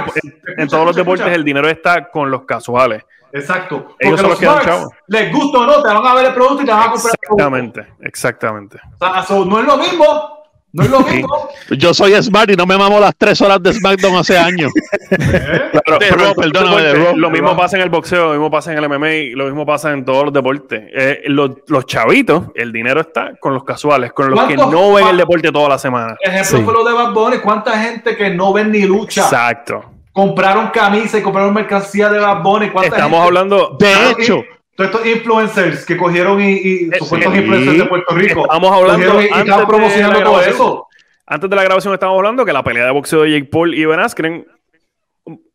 [0.57, 3.03] en- todos deportes el dinero está con los casuales.
[3.33, 3.97] Exacto.
[3.99, 6.35] Ellos Porque son los los Marks, les gusta o no, te van a ver el
[6.35, 7.35] producto y te van a comprar el producto.
[7.35, 8.79] Exactamente, exactamente.
[9.01, 10.39] O sea, so, no es lo mismo.
[10.71, 11.49] No es lo mismo.
[11.79, 14.71] yo soy smart y no me mamo las tres horas de SmackDown hace años
[15.11, 15.71] ¿Eh?
[15.83, 17.17] Claro, pero perdóname, de Raw.
[17.17, 19.93] Lo mismo pasa en el boxeo, lo mismo pasa en el MMA, lo mismo pasa
[19.93, 20.83] en todos los deportes.
[20.95, 24.93] Eh, los, los chavitos, el dinero está con los casuales, con los que ¿Cuántos- no
[24.93, 26.17] ven el deporte toda la semana.
[26.21, 26.63] Ejemplo Sí.
[26.63, 27.39] fue lo de Bad Bunny.
[27.39, 29.83] ¿Cuánta gente que no ven ni lucha Exacto.
[30.27, 32.71] Compraron camisas y compraron mercancía de Bad Bunny?
[32.71, 34.43] ¿Cuánta Estamos gente- hablando de hecho
[34.77, 37.39] Todos estos influencers que cogieron y, y supuestos sí.
[37.39, 38.43] influencers de Puerto Rico.
[38.43, 40.55] Estamos hablando y, y antes estaban de promocionando la todo grabación.
[40.55, 40.87] eso.
[41.27, 43.85] Antes de la grabación estábamos hablando que la pelea de boxeo de Jake Paul y
[43.85, 44.47] Ben Askren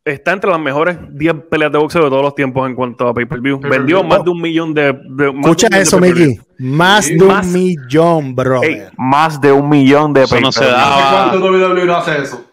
[0.04, 3.14] está entre las mejores 10 peleas de boxeo de todos los tiempos en cuanto a
[3.14, 3.58] pay-per-view.
[3.60, 4.90] Vendió más de un millón de...
[5.40, 5.98] Escucha de eso.
[5.98, 6.38] Mickey.
[6.58, 8.62] Más Sí, de un más- millón, bro.
[8.62, 11.28] Ey, más de un millón de Eso no se da.
[11.30, 12.44] ¿Cuánto WWE no hace eso?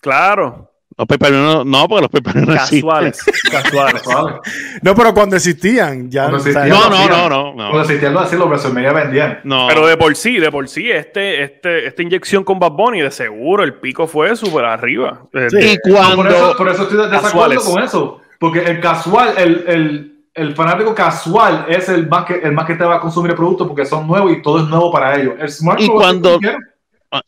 [0.00, 0.67] Claro.
[0.98, 2.80] Los pay-per-view no, no, porque los pay-per-view no existen.
[2.90, 3.24] Casuales.
[3.50, 4.02] Casuales.
[4.82, 6.22] No, pero cuando existían, ya.
[6.24, 7.54] Cuando existían, No, no, no, no, no.
[7.54, 9.40] Cuando existían lo hacían, los WrestleMania vendían.
[9.44, 9.66] no.
[9.68, 13.10] Pero de por sí, de por sí, este, este, esta inyección con Bad Bunny, de
[13.10, 15.22] seguro, el pico fue súper arriba.
[15.32, 15.78] Eh, Sí.
[15.84, 18.20] y No, cuando por, eso, por eso estoy de desacuerdo con eso.
[18.40, 22.74] Porque el casual, el, el, el fanático casual es el más, que, el más que
[22.74, 25.34] te va a consumir el producto porque son nuevos y todo es nuevo para ellos.
[25.40, 26.38] El smart Y cuando-.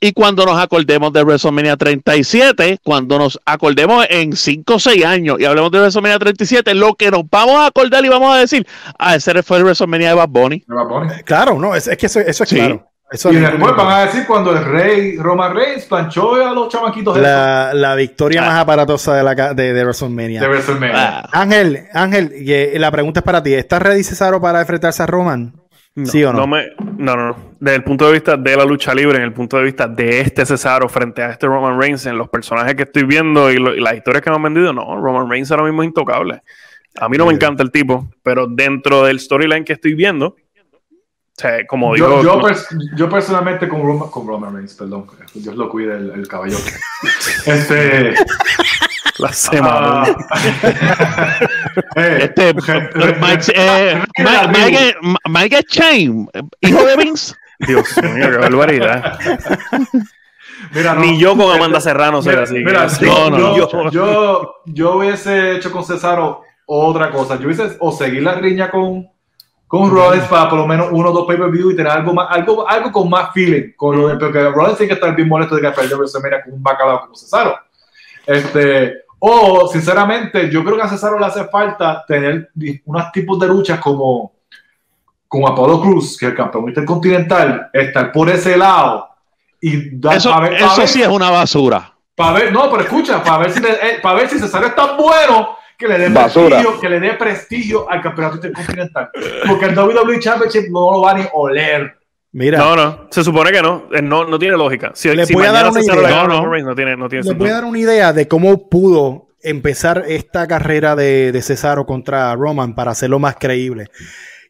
[0.01, 5.41] Y cuando nos acordemos de WrestleMania 37, cuando nos acordemos en 5 o 6 años
[5.41, 8.67] y hablemos de WrestleMania 37, lo que nos vamos a acordar y vamos a decir,
[8.99, 10.57] ah, ese fue el WrestleMania de Bad Bunny.
[10.57, 12.57] Eh, Claro, no, es, es que eso, eso es Sí.
[12.57, 12.87] claro.
[13.13, 16.69] Eso Y es- después van a decir cuando el rey Roman Reigns planchó a los
[16.69, 18.47] chamaquitos la, la victoria Ah.
[18.47, 20.41] más aparatosa de, la, ca- de, de WrestleMania.
[20.43, 20.95] de WrestleMania.
[21.25, 23.53] Ah, Ángel, Ángel, y, eh, la pregunta es para ti.
[23.55, 25.55] ¿Estás ready, Cesaro, para enfrentarse a Roman?
[26.05, 26.41] ¿Sí o no?
[26.41, 27.37] No, me, no, no, no.
[27.59, 30.21] Desde el punto de vista de la lucha libre, en el punto de vista de
[30.21, 33.75] este Cesaro frente a este Roman Reigns, en los personajes que estoy viendo y, lo-
[33.75, 36.43] y las historias que me han vendido, no, Roman Reigns ahora mismo es intocable.
[36.99, 40.37] A mí no me encanta el tipo, pero dentro del storyline que estoy viendo,
[41.41, 45.07] sea, como Yo, digo, yo, como- pers- yo personalmente con Roman, con Roman Reigns, perdón,
[45.35, 46.71] Dios lo cuide el, el caballote.
[47.47, 48.15] Este,
[49.19, 50.05] la semana.
[50.31, 51.39] ah,
[51.97, 54.97] eh, este, Mike, eh, Mike, Mike,
[55.29, 56.29] Mike Chain,
[56.61, 57.35] hijo de Vince.
[57.61, 59.19] Dios mío, qué barbaridad.
[60.75, 62.55] mira, no, Ni yo con este, Amanda Serrano soy Mira, así.
[62.55, 67.37] mira, que- No, no, yo, yo- yo, yo hubiese hecho con Cesaro otra cosa.
[67.39, 69.10] Yo hubiese o seguir la riña con,
[69.71, 72.69] con Rollins para por lo menos uno o dos pay-per-view y tener algo más, algo,
[72.69, 73.73] algo con más feeling.
[73.77, 76.55] Con lo de, porque Rollins tiene que estar bien molesto de que perdió WrestleMania con
[76.55, 77.57] un bacalao como Cesaro.
[78.27, 82.51] Este, o sinceramente, yo creo que a Cesaro le hace falta tener
[82.85, 84.33] unos tipos de luchas como,
[85.29, 89.09] como Apollo Cruz, que es el campeón intercontinental, estar por ese lado
[89.61, 91.93] y Eso, ver- eso ver- sí es una basura.
[92.17, 94.97] para ver, no, pero escucha, para ver si, eh, para ver si Cesaro es tan
[94.97, 96.49] bueno que le dé Basura.
[96.59, 99.11] prestigio, que le dé prestigio al campeonato intercontinental.
[99.49, 101.97] Porque el WWE Championship no lo va ni a oler.
[102.33, 103.89] Mira, No, no, se supone que no.
[103.93, 104.93] Eh, No, no tiene lógica.
[104.95, 105.95] Si, Le si voy a dar una idea.
[105.95, 106.61] No, no.
[106.63, 110.47] No tiene, no tiene les voy a dar una idea de cómo pudo empezar esta
[110.47, 113.87] carrera de, de Cesaro contra Roman para hacerlo más creíble.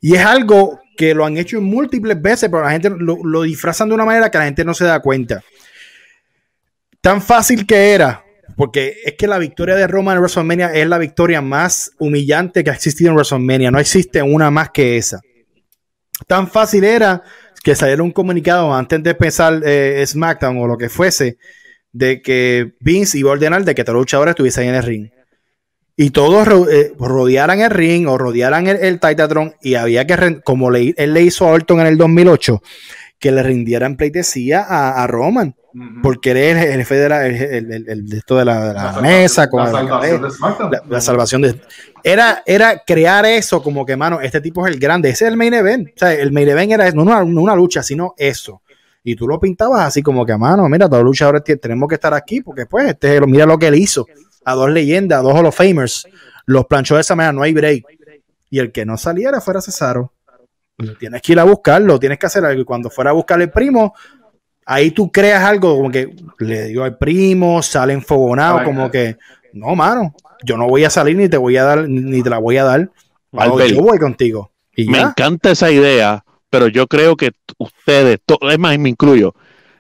[0.01, 3.43] Y es algo que lo han hecho en múltiples veces, pero la gente lo, lo
[3.43, 5.41] disfrazan de una manera que la gente no se da cuenta.
[7.01, 8.23] Tan fácil que era,
[8.61, 12.69] porque es que la victoria de Roman en WrestleMania es la victoria más humillante que
[12.69, 13.71] ha existido en WrestleMania.
[13.71, 15.19] No existe una más que esa.
[16.27, 17.23] Tan fácil era
[17.65, 21.39] que saliera un comunicado antes de empezar eh, SmackDown o lo que fuese,
[21.91, 25.09] de que Vince iba a ordenar de que todos los luchadores estuviesen en el ring.
[25.97, 30.71] Y todos eh, rodearan el ring o rodearan el, el Titatron y había que, como
[30.71, 32.61] le- él le hizo a Orton en el 2008,
[33.19, 36.03] que le rindieran pleitesía a Roman, Ujú.
[36.03, 38.93] porque él es el jefe de la, el, el- esto de la, de la La
[38.93, 41.61] salvación- mesa, con la salvación de la, salvación de
[42.03, 45.37] era era crear eso como que mano este tipo es el grande ese es el
[45.37, 45.89] main event.
[45.91, 48.63] O sea el main event era no una, no una lucha sino eso.
[49.05, 52.13] Y tú lo pintabas así como que mano mira todos los luchadores tenemos que estar
[52.15, 54.07] aquí porque pues este mira lo que él hizo.
[54.45, 56.07] A dos leyendas a dos Hall of Famers.
[56.47, 57.85] Los planchó de esa manera no hay break.
[58.51, 60.13] Y el que no saliera fuera Cesaro.
[60.99, 62.63] Tienes que ir a buscarlo tienes que hacer algo.
[62.63, 63.95] Y cuando fuera a buscar el primo
[64.71, 68.91] ahí tú creas algo como que le digo al primo sale enfogonado Ay, como ay.
[68.91, 69.17] que
[69.53, 72.39] no mano yo no voy a salir ni te voy a dar ni te la
[72.39, 72.91] voy a dar
[73.33, 78.19] Albert, yo voy contigo y Me ya encanta esa idea, pero yo creo que ustedes,
[78.41, 79.35] es más, me incluyo,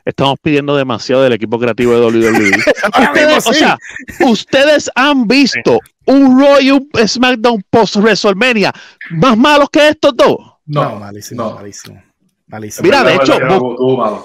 [0.04, 2.50] estamos pidiendo demasiado del equipo creativo de WWE.
[3.10, 3.78] ustedes, o sea,
[4.20, 8.72] ustedes han visto un y un SmackDown post WrestleMania
[9.10, 10.36] más malos que estos dos.
[10.66, 11.54] no, No, malísimo no.
[11.54, 12.02] malísimo
[12.50, 13.34] malísimo Mira, de hecho.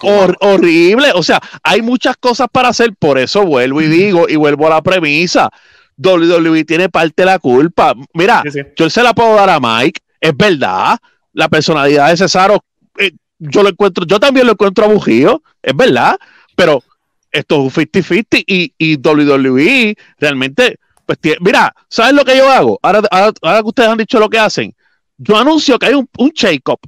[0.02, 1.12] Hor- horrible.
[1.14, 2.94] O sea, hay muchas cosas para hacer.
[2.98, 5.50] Por eso vuelvo y digo y vuelvo a la premisa.
[5.98, 7.94] WWE tiene parte de la culpa.
[8.14, 8.60] Mira, Sí, sí.
[8.76, 10.02] yo se la puedo dar a Mike.
[10.20, 10.98] Es verdad.
[11.34, 12.64] La personalidad de Cesaro,
[12.98, 15.42] eh, yo lo encuentro, yo también lo encuentro aburrido.
[15.62, 16.18] Es verdad.
[16.56, 16.84] Pero
[17.32, 22.50] esto es un 50-50 y, y WWE realmente, pues tiene- mira, ¿sabes lo que yo
[22.50, 22.80] hago?
[22.82, 24.74] Ahora, ahora, ahora que ustedes han dicho lo que hacen,
[25.18, 26.80] yo anuncio que hay un, un shake-up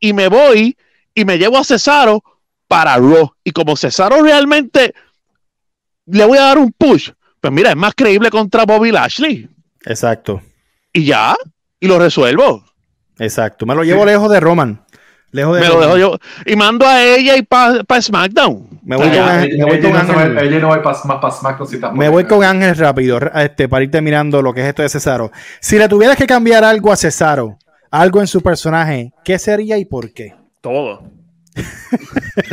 [0.00, 0.76] y me voy
[1.14, 2.22] y me llevo a Cesaro
[2.68, 3.30] para Raw.
[3.44, 4.94] Y como Cesaro realmente
[6.06, 9.48] le voy a dar un push, pues mira, es más creíble contra Bobby Lashley.
[9.84, 10.40] exacto
[10.92, 11.36] Y ya,
[11.80, 12.64] y lo resuelvo.
[13.18, 14.82] exacto me lo llevo lejos de Roman
[15.32, 15.88] lejos de Me lo Roman.
[15.88, 16.18] dejo yo.
[16.46, 18.80] Y mando a ella y para SmackDown.
[18.84, 21.02] me voy con Ángel- me voy Ella con no va- Ángel ella no va pa-
[21.04, 24.60] más para SmackDown si me voy con Ángel rápido este, para ir terminando lo que
[24.62, 25.30] es esto de Cesaro
[25.60, 27.58] si le tuvieras que cambiar algo a Cesaro
[27.90, 30.34] algo en su personaje ¿qué sería y por qué?
[30.60, 31.10] Todo.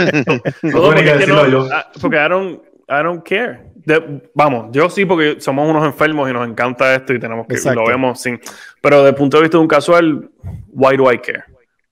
[0.72, 3.72] Todo porque, es que no- ah, porque I don't, I don't care.
[3.86, 7.56] De- vamos, yo sí porque somos unos enfermos y nos encanta esto y tenemos que
[7.56, 7.82] Exacto.
[7.82, 8.40] lo vemos sin.
[8.82, 10.30] Pero desde el punto de vista de un casual,
[10.70, 11.44] why do I care?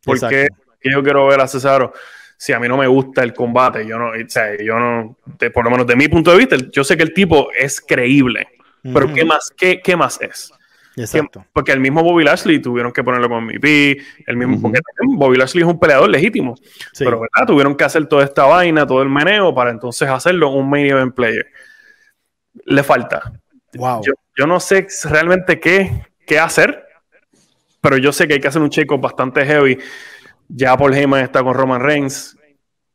[0.03, 0.55] ¿Por qué Exacto.
[0.79, 1.91] que yo quiero ver a Cesaro?
[2.37, 5.51] Si a mí no me gusta el combate, yo no, o sea, yo no, de-
[5.51, 8.47] por lo menos de mi punto de vista, yo sé que el tipo es creíble,
[8.81, 9.13] pero Ujú.
[9.13, 10.51] ¿qué más, qué, qué más es?
[10.97, 14.79] Exacto Que- porque el mismo Bobby Lashley tuvieron que ponerlo con MVP, el mismo, porque
[14.97, 16.55] también Bobby Lashley es un peleador legítimo,
[16.93, 17.05] Sí.
[17.05, 17.47] pero ¿verdad?
[17.47, 21.13] tuvieron que hacer toda esta vaina, todo el meneo para entonces hacerlo un main event
[21.15, 21.45] player.
[22.65, 23.31] Le falta.
[23.75, 26.85] wow Yo, yo no sé realmente qué, qué hacer,
[27.79, 29.77] pero yo sé que hay que hacer un check bastante heavy.
[30.49, 32.37] Ya Paul Heyman está con Roman Reigns.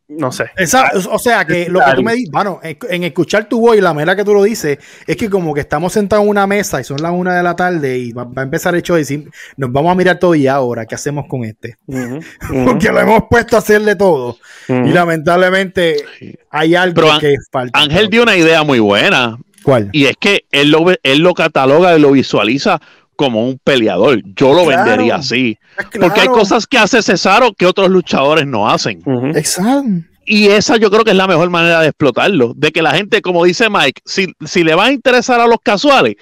[0.08, 0.44] No sé.
[0.56, 3.80] Esa- o sea que lo que tú me dices, bueno, en, escuchar tu voz y
[3.80, 6.80] la manera que tú lo dices, es que como que estamos sentados en una mesa
[6.80, 9.00] y son las una de la tarde y va, va a empezar el show y
[9.00, 11.76] decir, nos vamos a mirar todo y ahora, ¿qué hacemos con este?
[11.88, 14.38] Porque lo hemos puesto a hacerle todo
[14.68, 16.04] y lamentablemente
[16.50, 17.78] hay algo Pero que falta.
[17.78, 19.36] Ángel dio una idea muy buena.
[19.62, 19.88] ¿Cuál?
[19.90, 22.80] Y es que él lo, ve- él lo cataloga y lo visualiza
[23.16, 24.20] como un peleador.
[24.36, 24.84] Yo lo Claro.
[24.84, 25.58] vendería así.
[26.00, 29.02] Porque hay cosas que hace Cesaro que otros luchadores no hacen.
[29.34, 29.84] Exacto.
[30.24, 32.52] Y esa yo creo que es la mejor manera de explotarlo.
[32.56, 35.58] De que la gente, como dice Mike, si, si le va a interesar a los
[35.62, 36.16] casuales,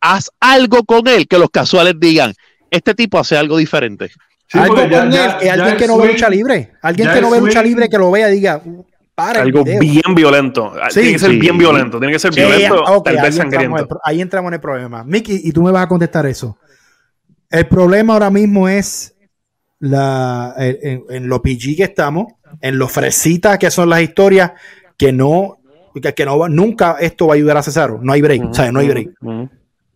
[0.00, 2.34] haz algo con él que los casuales digan,
[2.70, 4.10] este tipo hace algo diferente.
[4.46, 7.20] Sí, algo ya- con ya- él, que alguien que no ve lucha libre, alguien que
[7.20, 8.84] no ve lucha libre que lo vea y diga, "Uh,
[9.18, 9.80] para el Algo video".
[9.80, 10.72] bien violento.
[10.90, 11.38] Sí, tiene que ser sí.
[11.40, 11.98] bien violento.
[11.98, 13.88] Tiene que ser Sí, violento, ok, tal ahí, vez entramos en el, sangriento.
[13.88, 15.02] pro- ahí entramos en el problema.
[15.04, 16.56] Mickey, y tú me vas a contestar eso.
[17.50, 19.16] El problema ahora mismo es
[19.80, 22.26] la, en, en- lo PG que estamos,
[22.60, 24.52] en lo fresitas que son las historias,
[24.96, 25.58] que no,
[26.00, 27.98] que, que no va- nunca esto va a ayudar a Cesaro.
[28.02, 29.08] No hay break, o sea, no hay break.
[29.20, 29.48] Ujú.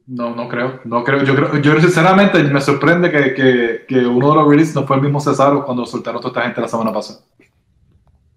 [0.05, 1.23] No, no creo, no creo.
[1.23, 4.97] Yo creo, yo sinceramente me sorprende que, que, que uno de los releases no fue
[4.97, 7.21] el mismo Cesaro cuando soltaron a toda esta gente la semana pasada.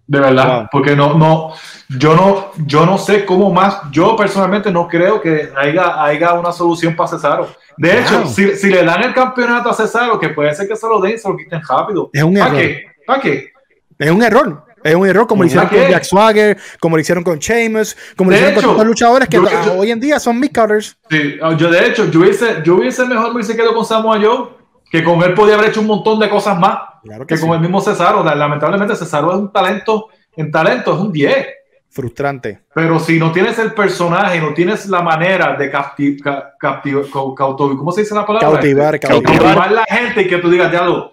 [0.08, 0.68] De verdad, Wow.
[0.70, 1.52] porque no, no,
[1.88, 3.78] yo no, yo no sé cómo más.
[3.90, 7.48] Yo personalmente no creo que haya, haya una solución para Cesaro.
[7.76, 8.28] De hecho, Wow.
[8.28, 11.18] si, si le dan el campeonato a Cesaro, que puede ser que se lo den,
[11.18, 12.10] se lo quiten rápido.
[12.12, 12.58] Es un ¿Para error.
[12.60, 12.84] qué?
[13.04, 13.52] ¿Para qué?
[13.98, 14.64] Es un error.
[14.84, 15.92] Es un error como lo hicieron ¿Para con qué?
[15.92, 19.36] Jack Swagger, como lo hicieron con Sheamus, como lo hicieron hecho, con otros luchadores que
[19.38, 20.96] yo- yo- hoy en día son mid cutters.
[21.10, 24.20] Sí, ah, yo de hecho, yo hubiese, yo hubiese mejor me hubiese quedado con Samoa
[24.22, 24.50] Joe,
[24.90, 26.78] que con él podía haber hecho un montón de cosas más.
[27.02, 27.46] Claro que que sí.
[27.46, 28.22] con el mismo Cesaro.
[28.24, 31.46] La- Lamentablemente Cesaro es un talento, en talento es un 10.
[31.88, 32.60] Frustrante.
[32.74, 37.34] Pero si no tienes el personaje, no tienes la manera de capti- ca- capti- cau-
[37.34, 38.50] cautiv- ¿cómo se dice la palabra?
[38.50, 39.38] Cautivar, cautivar.
[39.38, 41.12] Cautivar la gente y que tú digas, ya lo,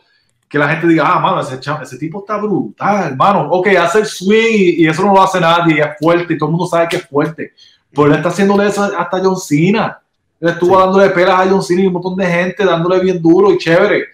[0.50, 3.48] que la gente diga, ah, mano, ese, ese tipo está brutal, hermano.
[3.52, 6.52] Ok, hace el swing y, eso no lo hace nadie, es fuerte y todo el
[6.52, 7.54] mundo sabe que es fuerte.
[7.92, 10.02] Pero él está haciéndole eso hasta John Cena.
[10.44, 13.54] Él estuvo dándole pelas a John Cena y un montón de gente dándole bien duro
[13.54, 14.08] y chévere.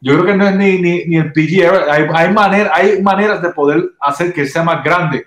[0.00, 3.42] Yo creo que no es ni, ni, ni el PG hay, hay, manera, hay maneras
[3.42, 5.26] de poder hacer que sea más grande.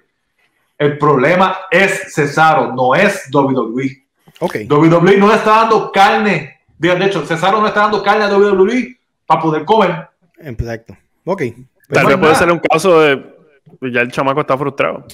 [0.76, 4.04] El problema es Cesaro, no es WWE.
[4.40, 4.68] Okay.
[4.68, 6.60] WWE no le está dando carne.
[6.76, 8.98] De hecho, Cesaro no está dando carne a WWE
[9.28, 10.10] para poder comer.
[10.40, 10.98] Exacto.
[11.26, 11.44] Ok.
[11.88, 13.38] Tal vez puede ser un caso de
[13.82, 15.06] ya el chamaco está frustrado.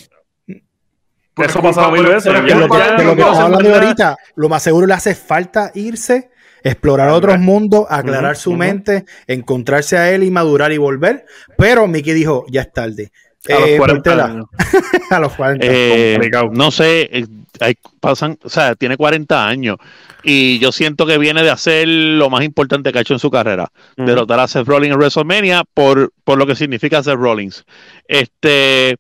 [1.38, 2.32] Eso ha pasado mil veces.
[2.34, 6.30] lo, que hablando ahorita, lo más seguro le hace falta irse,
[6.64, 11.26] explorar otros mundos, aclarar su mente, encontrarse a él y madurar y volver.
[11.58, 13.12] Pero Mickey dijo, ya es tarde.
[13.50, 14.46] A los 40 eh, años.
[15.10, 15.66] a los 40.
[15.70, 17.26] Eh, no sé, eh,
[17.60, 19.78] hay, pasan, o sea, tiene 40 años
[20.24, 23.30] y yo siento que viene de hacer lo más importante que ha hecho en su
[23.30, 27.66] carrera, derrotar a Seth Rollins en WrestleMania por, por lo que significa Seth Rollins.
[28.08, 28.96] Este,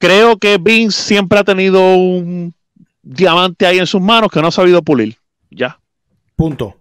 [0.00, 2.52] creo que Vince siempre ha tenido un
[3.02, 5.16] diamante ahí en sus manos que no ha sabido pulir.
[5.50, 5.78] Ya.
[6.34, 6.76] Punto.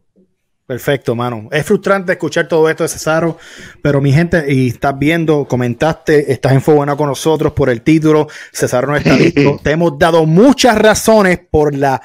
[0.65, 1.49] Perfecto, mano.
[1.51, 3.39] Es frustrante escuchar todo esto de Cesaro,
[3.81, 8.27] pero mi gente, y estás viendo, comentaste, estás en fuego con nosotros por el título,
[8.53, 9.59] Cesaro no está listo.
[9.63, 12.01] Te hemos dado muchas razones por la,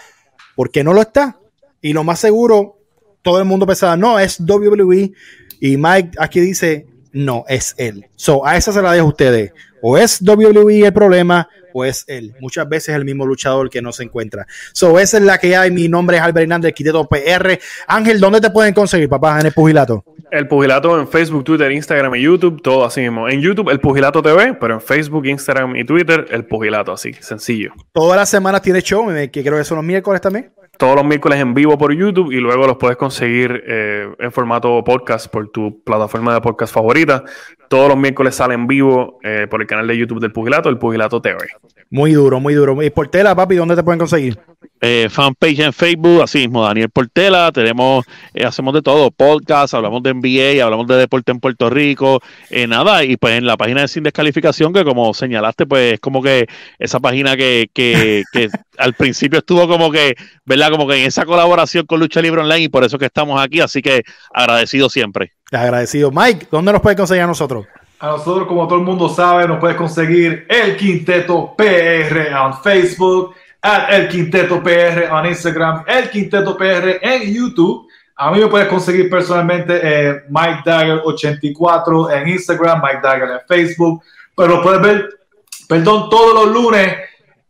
[0.57, 1.39] por qué no lo está.
[1.83, 2.79] Y lo más seguro,
[3.21, 5.13] todo el mundo pensaba, no, es WWE.
[5.61, 8.07] Y Mike aquí dice, no, es él.
[8.17, 9.53] So, a esa se la dejo a ustedes.
[9.81, 12.35] O es WWE el problema, o es él.
[12.41, 14.47] Muchas veces el mismo luchador que no se encuentra.
[14.73, 15.71] So, esa es la que hay.
[15.71, 17.61] Mi nombre es Albert Hernández, Quiteto PR.
[17.87, 20.05] Ángel, ¿dónde te pueden conseguir, papá, en el pugilato?
[20.33, 23.29] El pugilato en Facebook, Twitter, Instagram y YouTube, todo así mismo.
[23.29, 27.73] En YouTube, el pugilato TV, pero en Facebook, Instagram y Twitter, el pugilato, así, sencillo.
[27.93, 31.39] Todas las semanas tiene show, que creo que son los miércoles también todos los miércoles
[31.41, 35.83] en vivo por YouTube y luego los puedes conseguir eh, en formato podcast por tu
[35.83, 37.25] plataforma de podcast favorita.
[37.69, 40.79] Todos los miércoles salen en vivo eh, por el canal de YouTube del Pugilato, el
[40.79, 41.39] Pugilato TV.
[41.95, 42.83] Muy duro, muy duro.
[42.83, 44.37] Y Portela, papi, ¿dónde te pueden conseguir?
[44.81, 47.53] Eh, fanpage en Facebook, así mismo, Daniel Portela.
[47.53, 48.05] Tenemos,
[48.45, 52.21] hacemos de todo, podcast, hablamos de NBA, hablamos de deporte en Puerto Rico,
[52.67, 53.05] nada.
[53.05, 56.49] Y pues en la página de Sin Descalificación, que como señalaste, pues es como que
[56.81, 60.73] esa página que, que, que al principio estuvo como que, ¿verdad?
[60.73, 63.61] Como que en esa colaboración con Lucha Libre Online y por eso que estamos aquí,
[63.61, 65.31] así que agradecido siempre.
[65.53, 66.11] Agradecido.
[66.11, 67.67] Mike, ¿dónde nos puede conseguir a nosotros?
[68.01, 73.35] A nosotros, como todo el mundo sabe, nos puedes conseguir el Quinteto PR en Facebook,
[73.89, 77.87] el Quinteto PR en Instagram, el Quinteto PR en YouTube.
[78.17, 83.41] A mí me puedes conseguir personalmente eh, Mike Dagger 84 en Instagram, Mike Dagger en
[83.47, 84.03] Facebook,
[84.37, 85.09] pero puedes ver,
[85.69, 86.97] perdón, todos los lunes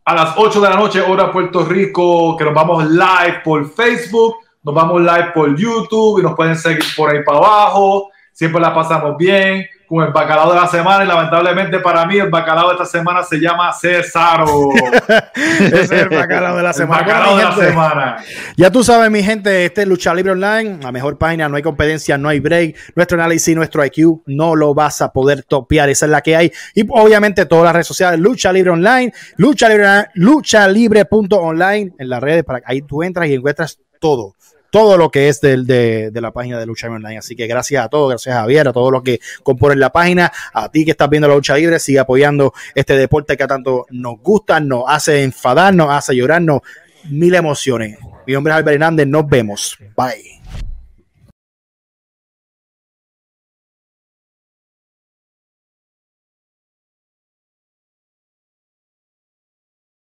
[0.05, 4.35] a las 8 de la noche, hora Puerto Rico, que nos vamos live por Facebook,
[4.63, 8.11] nos vamos live por YouTube y nos pueden seguir por ahí para abajo.
[8.31, 12.29] Siempre la pasamos bien con el bacalao de la semana y lamentablemente para mí el
[12.29, 14.69] bacalao de esta semana se llama Cesaro.
[15.35, 17.01] Ese es el bacalao de la semana.
[17.01, 18.17] bacalao de la semana.
[18.57, 21.63] Ya tú sabes, mi gente, este es Lucha Libre Online, la mejor página, no hay
[21.63, 22.75] competencia, no hay break.
[22.95, 26.51] Nuestro análisis, nuestro IQ, no lo vas a poder topear, esa es la que hay.
[26.73, 32.21] Y obviamente todas las redes sociales, Lucha Libre Online, Lucha Libre, Lucha Libre.online en las
[32.21, 34.35] redes, para ahí tú entras y encuentras todo
[34.69, 37.17] todo lo que es de, la página de Lucha Online.
[37.17, 40.31] Así que gracias a todos, gracias a Javier, a todos los que componen la página,
[40.53, 44.19] a ti que estás viendo la lucha libre, sigue apoyando este deporte que tanto nos
[44.21, 46.41] gusta, nos hace enfadar, nos hace llorar,
[47.09, 47.97] mil emociones.
[48.25, 49.77] Mi nombre es Albert Hernández, nos vemos.
[49.95, 50.44] Bye.